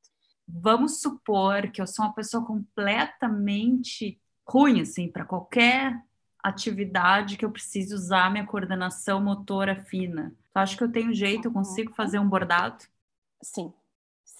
Vamos 0.48 1.00
supor 1.00 1.72
que 1.72 1.82
eu 1.82 1.88
sou 1.88 2.06
uma 2.06 2.14
pessoa 2.14 2.46
completamente 2.46 4.20
ruim, 4.48 4.82
assim, 4.82 5.08
para 5.08 5.26
qualquer 5.26 6.02
atividade 6.44 7.38
que 7.38 7.46
eu 7.46 7.52
precise 7.52 7.94
usar 7.94 8.32
minha 8.32 8.46
coordenação 8.46 9.22
motora 9.22 9.76
fina. 9.86 10.36
Tu 10.52 10.58
acha 10.58 10.76
que 10.76 10.84
eu 10.84 10.92
tenho 10.92 11.14
jeito, 11.14 11.48
eu 11.48 11.54
consigo 11.54 11.94
fazer 11.94 12.20
um 12.20 12.28
bordado? 12.28 12.84
Sim, 13.42 13.72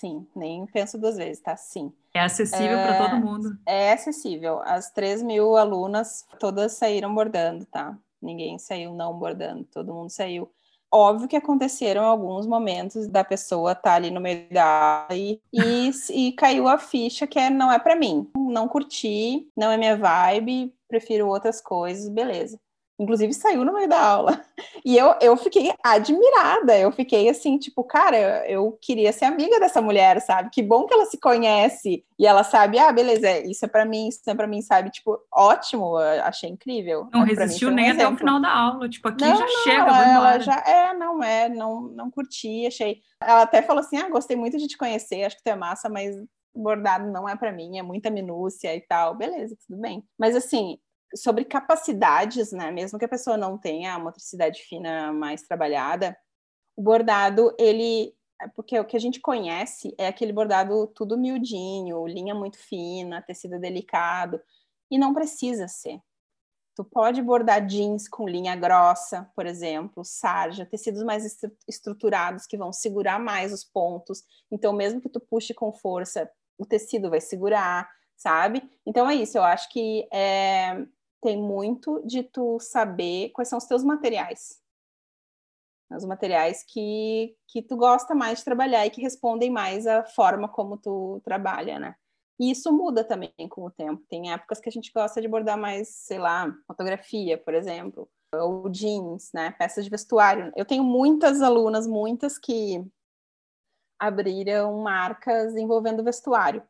Sim, 0.02 0.26
nem 0.36 0.66
penso 0.66 0.98
duas 0.98 1.16
vezes, 1.16 1.44
tá? 1.44 1.56
Sim. 1.56 1.94
É 2.12 2.22
acessível 2.22 2.76
é, 2.76 2.88
para 2.88 3.08
todo 3.08 3.24
mundo. 3.24 3.56
É 3.68 3.94
acessível. 3.94 4.60
As 4.64 4.90
3 4.90 5.22
mil 5.22 5.56
alunas, 5.56 6.26
todas 6.40 6.72
saíram 6.72 7.14
bordando, 7.14 7.68
tá? 7.68 7.96
Ninguém 8.20 8.58
saiu 8.58 8.96
não 8.96 9.14
bordando, 9.14 9.64
todo 9.66 9.94
mundo 9.94 10.10
saiu. 10.10 10.52
Óbvio 10.92 11.28
que 11.28 11.36
aconteceram 11.36 12.04
alguns 12.04 12.48
momentos 12.48 13.08
da 13.08 13.24
pessoa 13.24 13.74
estar 13.74 13.92
tá 13.92 13.94
ali 13.94 14.10
no 14.10 14.20
meio 14.20 14.50
da 14.50 15.04
aula 15.04 15.16
e, 15.16 15.40
e, 15.54 15.92
e 16.10 16.32
caiu 16.32 16.68
a 16.68 16.80
ficha 16.80 17.28
que 17.28 17.38
é, 17.38 17.52
não 17.52 17.72
é 17.72 17.78
para 17.78 17.96
mim. 17.96 18.28
Não 18.36 18.68
curti, 18.68 19.48
não 19.56 19.70
é 19.70 19.78
minha 19.78 19.96
vibe, 19.96 20.74
prefiro 20.88 21.28
outras 21.28 21.62
coisas, 21.62 22.10
beleza 22.10 22.60
inclusive 23.02 23.34
saiu 23.34 23.66
no 23.66 23.74
meio 23.74 23.90
da 23.90 24.00
aula. 24.00 24.42
E 24.84 24.98
eu, 24.98 25.14
eu 25.22 25.38
fiquei 25.38 25.72
admirada, 25.84 26.78
eu 26.78 26.92
fiquei 26.92 27.30
assim, 27.30 27.58
tipo, 27.58 27.84
cara, 27.84 28.48
eu 28.50 28.78
queria 28.82 29.12
ser 29.12 29.26
amiga 29.26 29.60
dessa 29.60 29.80
mulher, 29.82 30.20
sabe? 30.22 30.50
Que 30.52 30.64
bom 30.64 30.86
que 30.86 30.94
ela 30.94 31.06
se 31.06 31.20
conhece 31.20 32.04
e 32.18 32.26
ela 32.26 32.44
sabe, 32.44 32.80
ah, 32.80 32.92
beleza, 32.92 33.40
isso 33.40 33.64
é 33.66 33.68
para 33.68 33.86
mim, 33.86 34.08
isso 34.08 34.22
é 34.28 34.34
para 34.34 34.48
mim, 34.48 34.62
sabe? 34.62 34.90
Tipo, 34.90 35.20
ótimo, 35.32 35.98
achei 35.98 36.50
incrível. 36.50 37.08
Não 37.12 37.24
resistiu 37.24 37.70
um 37.70 37.74
nem 37.74 37.86
exemplo. 37.86 38.06
até 38.06 38.14
o 38.16 38.18
final 38.18 38.42
da 38.42 38.52
aula, 38.52 38.90
tipo, 38.90 39.08
aqui 39.08 39.24
não, 39.24 39.36
já 39.36 39.46
não, 39.46 39.64
chega, 39.64 39.82
ela, 39.82 40.14
ela 40.14 40.40
já 40.40 40.64
é, 40.66 40.94
não 40.94 41.24
é, 41.24 41.50
não 41.50 41.82
não 41.82 42.12
curti, 42.12 42.66
achei. 42.66 43.02
Ela 43.22 43.44
até 43.44 43.62
falou 43.62 43.82
assim: 43.82 43.98
"Ah, 43.98 44.10
gostei 44.10 44.36
muito 44.36 44.58
de 44.58 44.68
te 44.68 44.78
conhecer, 44.78 45.24
acho 45.24 45.38
que 45.38 45.44
tu 45.44 45.48
é 45.48 45.56
massa, 45.56 45.90
mas 45.90 46.16
bordado 46.54 47.12
não 47.12 47.28
é 47.28 47.36
para 47.36 47.52
mim, 47.52 47.78
é 47.78 47.82
muita 47.82 48.10
minúcia 48.10 48.76
e 48.76 48.82
tal". 48.82 49.16
Beleza, 49.16 49.56
tudo 49.68 49.80
bem. 49.80 50.04
Mas 50.18 50.36
assim, 50.36 50.78
sobre 51.16 51.46
capacidades, 51.46 52.52
né? 52.52 52.72
Mesmo 52.72 52.98
que 52.98 53.06
a 53.06 53.10
pessoa 53.10 53.38
não 53.38 53.58
tenha 53.58 53.96
a 53.96 54.00
motricidade 54.00 54.62
fina 54.64 55.12
mais 55.14 55.42
trabalhada, 55.42 56.18
o 56.76 56.82
bordado, 56.82 57.56
ele 57.60 58.14
é 58.42 58.48
porque 58.48 58.80
o 58.80 58.86
que 58.86 58.98
a 58.98 59.00
gente 59.00 59.20
conhece 59.20 59.94
é 59.98 60.08
aquele 60.08 60.34
bordado 60.34 60.88
tudo 60.88 61.18
miudinho, 61.18 62.08
linha 62.08 62.34
muito 62.34 62.58
fina, 62.58 63.22
tecido 63.22 63.60
delicado, 63.60 64.42
e 64.90 64.98
não 64.98 65.14
precisa 65.14 65.68
ser. 65.68 66.02
Tu 66.76 66.84
pode 66.86 67.22
bordar 67.22 67.66
jeans 67.66 68.08
com 68.08 68.28
linha 68.28 68.56
grossa, 68.56 69.30
por 69.36 69.46
exemplo, 69.46 70.04
sarja, 70.04 70.66
tecidos 70.66 71.04
mais 71.04 71.38
estruturados 71.68 72.48
que 72.48 72.58
vão 72.58 72.72
segurar 72.72 73.20
mais 73.20 73.54
os 73.54 73.64
pontos. 73.64 74.24
Então, 74.50 74.74
mesmo 74.74 75.02
que 75.02 75.10
tu 75.10 75.20
puxe 75.20 75.54
com 75.54 75.74
força, 75.74 76.30
o 76.58 76.66
tecido 76.66 77.10
vai 77.10 77.20
segurar, 77.20 77.90
sabe? 78.16 78.64
Então 78.86 79.10
é 79.10 79.16
isso. 79.16 79.38
Eu 79.38 79.44
acho 79.44 79.70
que 79.70 80.08
é, 80.14 80.86
tem 81.22 81.38
muito 81.38 82.02
de 82.06 82.24
tu 82.24 82.60
saber 82.60 83.30
quais 83.30 83.48
são 83.48 83.58
os 83.58 83.66
teus 83.66 83.84
materiais. 83.84 84.60
Os 85.90 86.06
materiais 86.06 86.64
que, 86.64 87.36
que 87.48 87.62
tu 87.62 87.76
gosta 87.76 88.16
mais 88.16 88.40
de 88.40 88.46
trabalhar 88.46 88.86
e 88.86 88.90
que 88.90 89.02
respondem 89.02 89.50
mais 89.50 89.86
à 89.86 90.04
forma 90.04 90.48
como 90.48 90.78
tu 90.78 91.22
trabalha, 91.24 91.78
né? 91.78 91.96
E 92.40 92.50
isso 92.50 92.72
muda 92.72 93.04
também 93.04 93.32
com 93.50 93.66
o 93.66 93.70
tempo. 93.70 94.04
Tem 94.10 94.32
épocas 94.32 94.60
que 94.60 94.70
a 94.70 94.72
gente 94.72 94.92
gosta 94.92 95.22
de 95.22 95.28
bordar 95.28 95.58
mais, 95.58 95.90
sei 95.90 96.18
lá, 96.18 96.52
fotografia, 96.66 97.38
por 97.38 97.54
exemplo, 97.54 98.10
ou 98.34 98.70
jeans, 98.70 99.32
né? 99.34 99.52
Peças 99.52 99.84
de 99.84 99.92
vestuário. 99.92 100.52
Eu 100.56 100.66
tenho 100.66 100.84
muitas 100.84 101.42
alunas, 101.42 101.86
muitas 101.86 102.40
que 102.40 102.84
abriram 104.00 104.82
marcas 104.82 105.56
envolvendo 105.56 106.04
vestuário. 106.04 106.64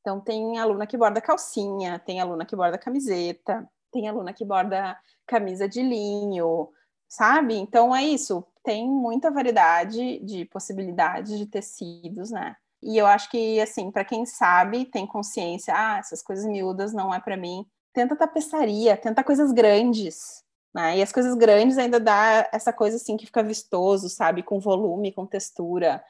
Então, 0.00 0.20
tem 0.20 0.58
aluna 0.58 0.86
que 0.86 0.96
borda 0.96 1.20
calcinha, 1.20 1.98
tem 1.98 2.20
aluna 2.20 2.46
que 2.46 2.54
borda 2.54 2.78
camiseta, 2.78 3.68
tem 3.92 4.08
aluna 4.08 4.32
que 4.32 4.44
borda 4.44 4.96
camisa 5.26 5.68
de 5.68 5.82
linho, 5.82 6.68
sabe? 7.08 7.54
Então 7.54 7.94
é 7.94 8.04
isso, 8.04 8.44
tem 8.62 8.88
muita 8.88 9.30
variedade 9.30 10.18
de 10.20 10.44
possibilidades 10.46 11.38
de 11.38 11.46
tecidos, 11.46 12.30
né? 12.30 12.56
E 12.82 12.96
eu 12.96 13.06
acho 13.06 13.30
que, 13.30 13.60
assim, 13.60 13.90
para 13.90 14.04
quem 14.04 14.24
sabe, 14.24 14.84
tem 14.84 15.06
consciência, 15.06 15.74
ah, 15.76 15.98
essas 15.98 16.22
coisas 16.22 16.46
miúdas 16.46 16.92
não 16.92 17.12
é 17.12 17.20
para 17.20 17.36
mim, 17.36 17.66
tenta 17.92 18.14
tapeçaria, 18.14 18.96
tenta 18.96 19.24
coisas 19.24 19.52
grandes, 19.52 20.44
né? 20.74 20.98
E 20.98 21.02
as 21.02 21.12
coisas 21.12 21.34
grandes 21.34 21.78
ainda 21.78 21.98
dá 21.98 22.48
essa 22.52 22.72
coisa, 22.72 22.96
assim, 22.96 23.16
que 23.16 23.26
fica 23.26 23.42
vistoso, 23.42 24.08
sabe? 24.08 24.42
Com 24.42 24.60
volume, 24.60 25.12
com 25.12 25.26
textura. 25.26 26.04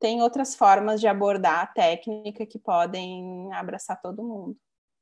Tem 0.00 0.22
outras 0.22 0.54
formas 0.54 1.00
de 1.00 1.08
abordar 1.08 1.60
a 1.60 1.66
técnica 1.66 2.46
que 2.46 2.58
podem 2.58 3.52
abraçar 3.52 4.00
todo 4.00 4.22
mundo. 4.22 4.56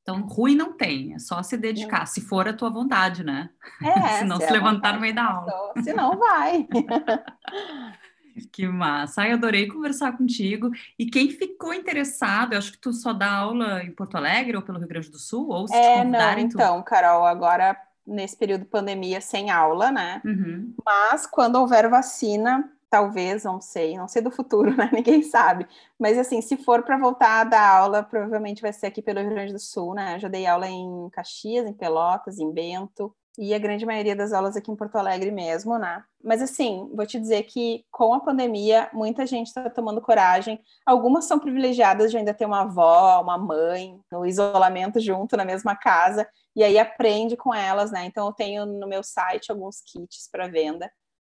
Então, 0.08 0.20
ruim 0.20 0.54
não 0.54 0.72
tem, 0.72 1.14
é 1.14 1.18
só 1.18 1.42
se 1.42 1.56
dedicar, 1.56 1.98
não. 1.98 2.06
se 2.06 2.20
for 2.20 2.46
a 2.46 2.52
tua 2.52 2.70
vontade, 2.70 3.24
né? 3.24 3.50
É, 3.82 3.90
se 4.22 4.24
não 4.24 4.36
se, 4.36 4.46
se 4.46 4.52
levantar 4.52 4.94
no 4.94 5.00
meio 5.00 5.12
da 5.12 5.24
aula. 5.24 5.72
Se 5.82 5.92
não, 5.92 6.16
vai. 6.16 6.64
que 8.52 8.68
massa. 8.68 9.22
Ai, 9.22 9.32
adorei 9.32 9.66
conversar 9.66 10.16
contigo. 10.16 10.70
E 10.96 11.06
quem 11.06 11.28
ficou 11.28 11.74
interessado, 11.74 12.52
eu 12.52 12.58
acho 12.58 12.70
que 12.70 12.78
tu 12.78 12.92
só 12.92 13.12
dá 13.12 13.32
aula 13.32 13.82
em 13.82 13.90
Porto 13.90 14.16
Alegre 14.16 14.56
ou 14.56 14.62
pelo 14.62 14.78
Rio 14.78 14.86
Grande 14.86 15.10
do 15.10 15.18
Sul, 15.18 15.48
ou 15.48 15.66
se 15.66 15.74
é, 15.74 16.04
não, 16.04 16.38
então, 16.38 16.80
Carol, 16.84 17.26
agora 17.26 17.76
nesse 18.06 18.36
período 18.36 18.60
de 18.60 18.68
pandemia 18.68 19.20
sem 19.20 19.50
aula, 19.50 19.90
né? 19.90 20.22
Uhum. 20.24 20.72
Mas 20.84 21.26
quando 21.26 21.56
houver 21.56 21.90
vacina, 21.90 22.70
talvez, 22.90 23.44
não 23.44 23.61
sei, 23.61 23.96
não 23.96 24.09
sei 24.09 24.22
do 24.22 24.31
futuro, 24.31 24.70
né? 24.77 24.90
Ninguém 24.92 25.22
sabe. 25.22 25.66
Mas 25.99 26.18
assim, 26.18 26.40
se 26.40 26.57
for 26.57 26.83
para 26.83 26.99
voltar 26.99 27.40
a 27.40 27.44
dar 27.44 27.68
aula, 27.68 28.03
provavelmente 28.03 28.62
vai 28.62 28.72
ser 28.72 28.87
aqui 28.87 29.03
pelo 29.03 29.20
Rio 29.20 29.31
Grande 29.31 29.53
do 29.53 29.59
Sul, 29.59 29.94
né? 29.94 30.16
Eu 30.16 30.20
já 30.20 30.29
dei 30.29 30.46
aula 30.46 30.68
em 30.68 31.09
Caxias, 31.11 31.66
em 31.66 31.72
Pelotas, 31.72 32.38
em 32.38 32.53
Bento, 32.53 33.14
e 33.38 33.53
a 33.53 33.59
grande 33.59 33.85
maioria 33.85 34.16
das 34.16 34.33
aulas 34.33 34.57
aqui 34.57 34.70
em 34.70 34.77
Porto 34.77 34.96
Alegre 34.96 35.31
mesmo, 35.31 35.79
né? 35.79 36.03
Mas 36.25 36.40
assim, 36.40 36.90
vou 36.94 37.07
te 37.07 37.20
dizer 37.20 37.42
que 37.42 37.85
com 37.90 38.14
a 38.14 38.20
pandemia, 38.20 38.88
muita 38.92 39.27
gente 39.27 39.49
está 39.49 39.68
tomando 39.68 40.01
coragem. 40.01 40.59
Algumas 40.87 41.27
são 41.27 41.38
privilegiadas 41.38 42.11
de 42.11 42.16
ainda 42.16 42.33
ter 42.33 42.46
uma 42.46 42.62
avó, 42.62 43.20
uma 43.20 43.37
mãe, 43.37 44.01
no 44.11 44.25
isolamento 44.25 44.99
junto 45.01 45.37
na 45.37 45.44
mesma 45.44 45.77
casa, 45.77 46.27
e 46.55 46.64
aí 46.64 46.79
aprende 46.79 47.37
com 47.37 47.55
elas, 47.55 47.90
né? 47.92 48.07
Então 48.07 48.27
eu 48.27 48.33
tenho 48.33 48.64
no 48.64 48.88
meu 48.88 49.03
site 49.03 49.53
alguns 49.53 49.83
kits 49.83 50.29
para 50.33 50.49
venda 50.49 50.90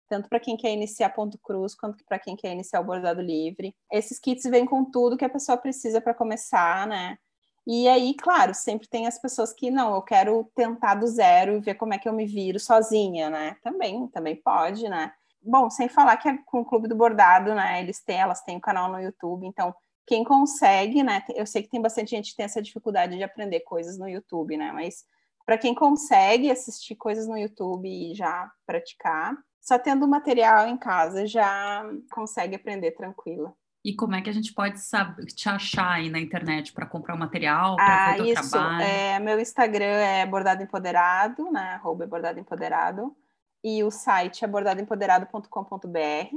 tanto 0.08 0.28
para 0.28 0.40
quem 0.40 0.56
quer 0.56 0.72
iniciar 0.72 1.10
ponto 1.10 1.38
cruz 1.38 1.74
quanto 1.74 2.04
para 2.04 2.18
quem 2.18 2.36
quer 2.36 2.52
iniciar 2.52 2.80
o 2.80 2.84
bordado 2.84 3.20
livre. 3.20 3.74
Esses 3.90 4.18
kits 4.18 4.44
vêm 4.44 4.66
com 4.66 4.84
tudo 4.84 5.16
que 5.16 5.24
a 5.24 5.30
pessoa 5.30 5.56
precisa 5.56 6.00
para 6.00 6.14
começar, 6.14 6.86
né? 6.86 7.18
E 7.66 7.88
aí, 7.88 8.14
claro, 8.14 8.52
sempre 8.52 8.86
tem 8.86 9.06
as 9.06 9.18
pessoas 9.18 9.52
que 9.52 9.70
não, 9.70 9.94
eu 9.94 10.02
quero 10.02 10.50
tentar 10.54 10.96
do 10.96 11.06
zero 11.06 11.56
e 11.56 11.60
ver 11.60 11.74
como 11.74 11.94
é 11.94 11.98
que 11.98 12.08
eu 12.08 12.12
me 12.12 12.26
viro 12.26 12.60
sozinha, 12.60 13.30
né? 13.30 13.56
Também, 13.62 14.06
também 14.08 14.36
pode, 14.36 14.86
né? 14.88 15.12
Bom, 15.42 15.70
sem 15.70 15.88
falar 15.88 16.16
que 16.18 16.28
é 16.28 16.38
com 16.44 16.60
o 16.60 16.64
Clube 16.64 16.88
do 16.88 16.94
Bordado, 16.94 17.54
né? 17.54 17.80
Eles 17.80 18.02
têm, 18.02 18.18
elas 18.18 18.42
têm 18.42 18.56
um 18.56 18.60
canal 18.60 18.90
no 18.90 19.00
YouTube, 19.00 19.46
então 19.46 19.74
quem 20.06 20.24
consegue, 20.24 21.02
né? 21.02 21.24
Eu 21.34 21.46
sei 21.46 21.62
que 21.62 21.70
tem 21.70 21.80
bastante 21.80 22.10
gente 22.10 22.30
que 22.30 22.36
tem 22.36 22.44
essa 22.44 22.60
dificuldade 22.60 23.16
de 23.16 23.22
aprender 23.22 23.60
coisas 23.60 23.98
no 23.98 24.08
YouTube, 24.08 24.56
né? 24.56 24.70
Mas 24.72 25.04
para 25.46 25.58
quem 25.58 25.74
consegue 25.74 26.50
assistir 26.50 26.96
coisas 26.96 27.26
no 27.26 27.36
YouTube 27.36 27.88
e 27.88 28.14
já 28.14 28.50
praticar, 28.66 29.36
só 29.64 29.78
tendo 29.78 30.06
material 30.06 30.68
em 30.68 30.76
casa 30.76 31.26
já 31.26 31.82
consegue 32.12 32.54
aprender 32.54 32.90
tranquila. 32.92 33.54
E 33.82 33.94
como 33.94 34.14
é 34.14 34.20
que 34.20 34.28
a 34.28 34.32
gente 34.32 34.52
pode 34.52 34.78
saber, 34.80 35.26
te 35.26 35.48
achar 35.48 35.92
aí 35.92 36.10
na 36.10 36.20
internet 36.20 36.72
para 36.72 36.86
comprar 36.86 37.14
o 37.14 37.18
material, 37.18 37.76
para 37.76 38.12
ah, 38.12 38.12
ver 38.12 38.22
o 38.22 38.26
isso, 38.26 38.50
trabalho? 38.50 38.82
É, 38.82 39.18
meu 39.18 39.40
Instagram 39.40 39.84
é 39.84 40.26
Bordado 40.26 40.62
Empoderado, 40.62 41.50
né? 41.50 41.74
Arroba 41.74 42.06
Bordado 42.06 42.38
Empoderado. 42.38 43.16
E 43.62 43.82
o 43.82 43.90
site 43.90 44.44
é 44.44 44.48
bordadoempoderado.com.br. 44.48 46.36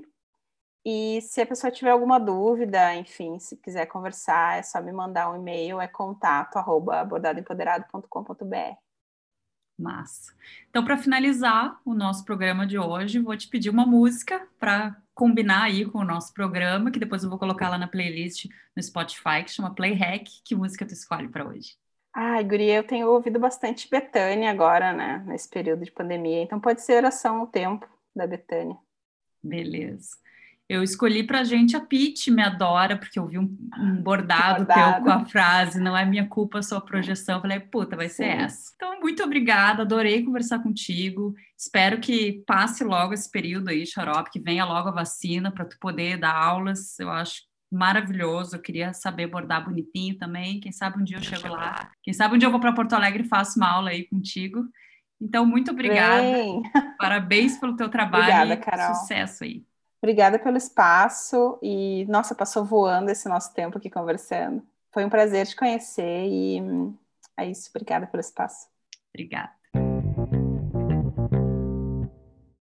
E 0.85 1.21
se 1.21 1.41
a 1.41 1.45
pessoa 1.45 1.71
tiver 1.71 1.91
alguma 1.91 2.19
dúvida, 2.19 2.95
enfim, 2.95 3.39
se 3.39 3.57
quiser 3.57 3.85
conversar, 3.87 4.59
é 4.59 4.63
só 4.63 4.81
me 4.81 4.93
mandar 4.93 5.29
um 5.29 5.35
e-mail, 5.35 5.81
é 5.81 5.87
contato 5.87 6.57
arroba 6.57 7.03
bordadoempoderado.com.br. 7.03 8.86
Massa. 9.77 10.33
Então, 10.69 10.83
para 10.83 10.97
finalizar 10.97 11.79
o 11.85 11.93
nosso 11.93 12.25
programa 12.25 12.65
de 12.65 12.79
hoje, 12.79 13.19
vou 13.19 13.37
te 13.37 13.47
pedir 13.47 13.69
uma 13.69 13.85
música 13.85 14.47
para 14.59 14.95
combinar 15.13 15.63
aí 15.63 15.85
com 15.85 15.99
o 15.99 16.05
nosso 16.05 16.33
programa, 16.33 16.91
que 16.91 16.99
depois 16.99 17.23
eu 17.23 17.29
vou 17.29 17.37
colocar 17.39 17.69
lá 17.69 17.77
na 17.77 17.87
playlist 17.87 18.45
no 18.75 18.81
Spotify, 18.81 19.43
que 19.43 19.51
chama 19.51 19.73
Play 19.73 19.93
Hack. 19.93 20.27
Que 20.43 20.55
música 20.55 20.85
tu 20.85 20.93
escolhe 20.93 21.27
para 21.27 21.47
hoje? 21.47 21.75
Ai, 22.13 22.43
Guria, 22.43 22.77
eu 22.77 22.83
tenho 22.83 23.07
ouvido 23.07 23.39
bastante 23.39 23.87
Betânia 23.89 24.49
agora, 24.49 24.91
né, 24.91 25.23
nesse 25.27 25.47
período 25.47 25.85
de 25.85 25.91
pandemia. 25.91 26.41
Então 26.41 26.59
pode 26.59 26.81
ser 26.81 26.97
Oração 26.97 27.43
o 27.43 27.47
Tempo, 27.47 27.87
da 28.15 28.25
Betânia. 28.25 28.75
Beleza. 29.43 30.17
Eu 30.69 30.83
escolhi 30.83 31.23
pra 31.23 31.45
gente 31.45 31.77
a 31.77 31.79
Pete 31.79 32.29
me 32.29 32.41
adora, 32.41 32.97
porque 32.97 33.17
eu 33.17 33.25
vi 33.25 33.39
um, 33.39 33.57
um 33.77 34.01
bordado, 34.01 34.65
bordado, 34.65 34.95
teu 34.95 35.03
com 35.03 35.09
a 35.11 35.25
frase, 35.25 35.79
não 35.79 35.95
é 35.95 36.05
minha 36.05 36.27
culpa, 36.27 36.61
sua 36.61 36.81
projeção. 36.81 37.35
Eu 37.35 37.41
falei, 37.41 37.59
puta, 37.61 37.95
vai 37.95 38.09
ser 38.09 38.25
Sim. 38.25 38.43
essa. 38.43 38.71
Então, 38.75 38.99
muito 38.99 39.23
obrigada, 39.23 39.83
adorei 39.83 40.23
conversar 40.23 40.59
contigo. 40.59 41.33
Espero 41.57 42.01
que 42.01 42.43
passe 42.45 42.83
logo 42.83 43.13
esse 43.13 43.31
período 43.31 43.69
aí, 43.69 43.85
xarope, 43.85 44.29
que 44.29 44.41
venha 44.41 44.65
logo 44.65 44.89
a 44.89 44.91
vacina 44.91 45.49
para 45.51 45.63
tu 45.63 45.77
poder 45.79 46.17
dar 46.17 46.35
aulas. 46.35 46.99
Eu 46.99 47.09
acho 47.11 47.43
maravilhoso. 47.71 48.57
Eu 48.57 48.61
queria 48.61 48.91
saber 48.91 49.27
bordar 49.27 49.63
bonitinho 49.63 50.17
também. 50.17 50.59
Quem 50.59 50.73
sabe 50.73 50.99
um 50.99 51.03
dia 51.03 51.17
eu 51.17 51.23
chego 51.23 51.47
lá. 51.47 51.91
Quem 52.03 52.13
sabe 52.13 52.35
um 52.35 52.37
dia 52.37 52.47
eu 52.47 52.51
vou 52.51 52.59
para 52.59 52.73
Porto 52.73 52.91
Alegre 52.91 53.23
e 53.23 53.27
faço 53.27 53.57
uma 53.57 53.69
aula 53.69 53.91
aí 53.91 54.03
contigo. 54.03 54.65
Então, 55.19 55.45
muito 55.45 55.71
obrigada. 55.71 56.21
Bem. 56.21 56.61
Parabéns 56.97 57.57
pelo 57.57 57.75
teu 57.77 57.87
trabalho. 57.89 58.23
Obrigada, 58.23 58.57
Carol. 58.57 58.95
Sucesso 58.95 59.45
aí. 59.45 59.63
Obrigada 60.01 60.37
pelo 60.39 60.57
espaço 60.57 61.57
e, 61.61 62.05
nossa, 62.05 62.35
passou 62.35 62.63
voando 62.63 63.09
esse 63.09 63.27
nosso 63.27 63.53
tempo 63.53 63.77
aqui 63.77 63.89
conversando. 63.89 64.63
Foi 64.91 65.03
um 65.05 65.09
prazer 65.09 65.47
te 65.47 65.55
conhecer 65.55 66.27
e 66.27 66.59
é 67.37 67.45
isso. 67.49 67.69
Obrigada 67.71 68.07
pelo 68.07 68.21
espaço. 68.21 68.67
Obrigada. 69.09 69.56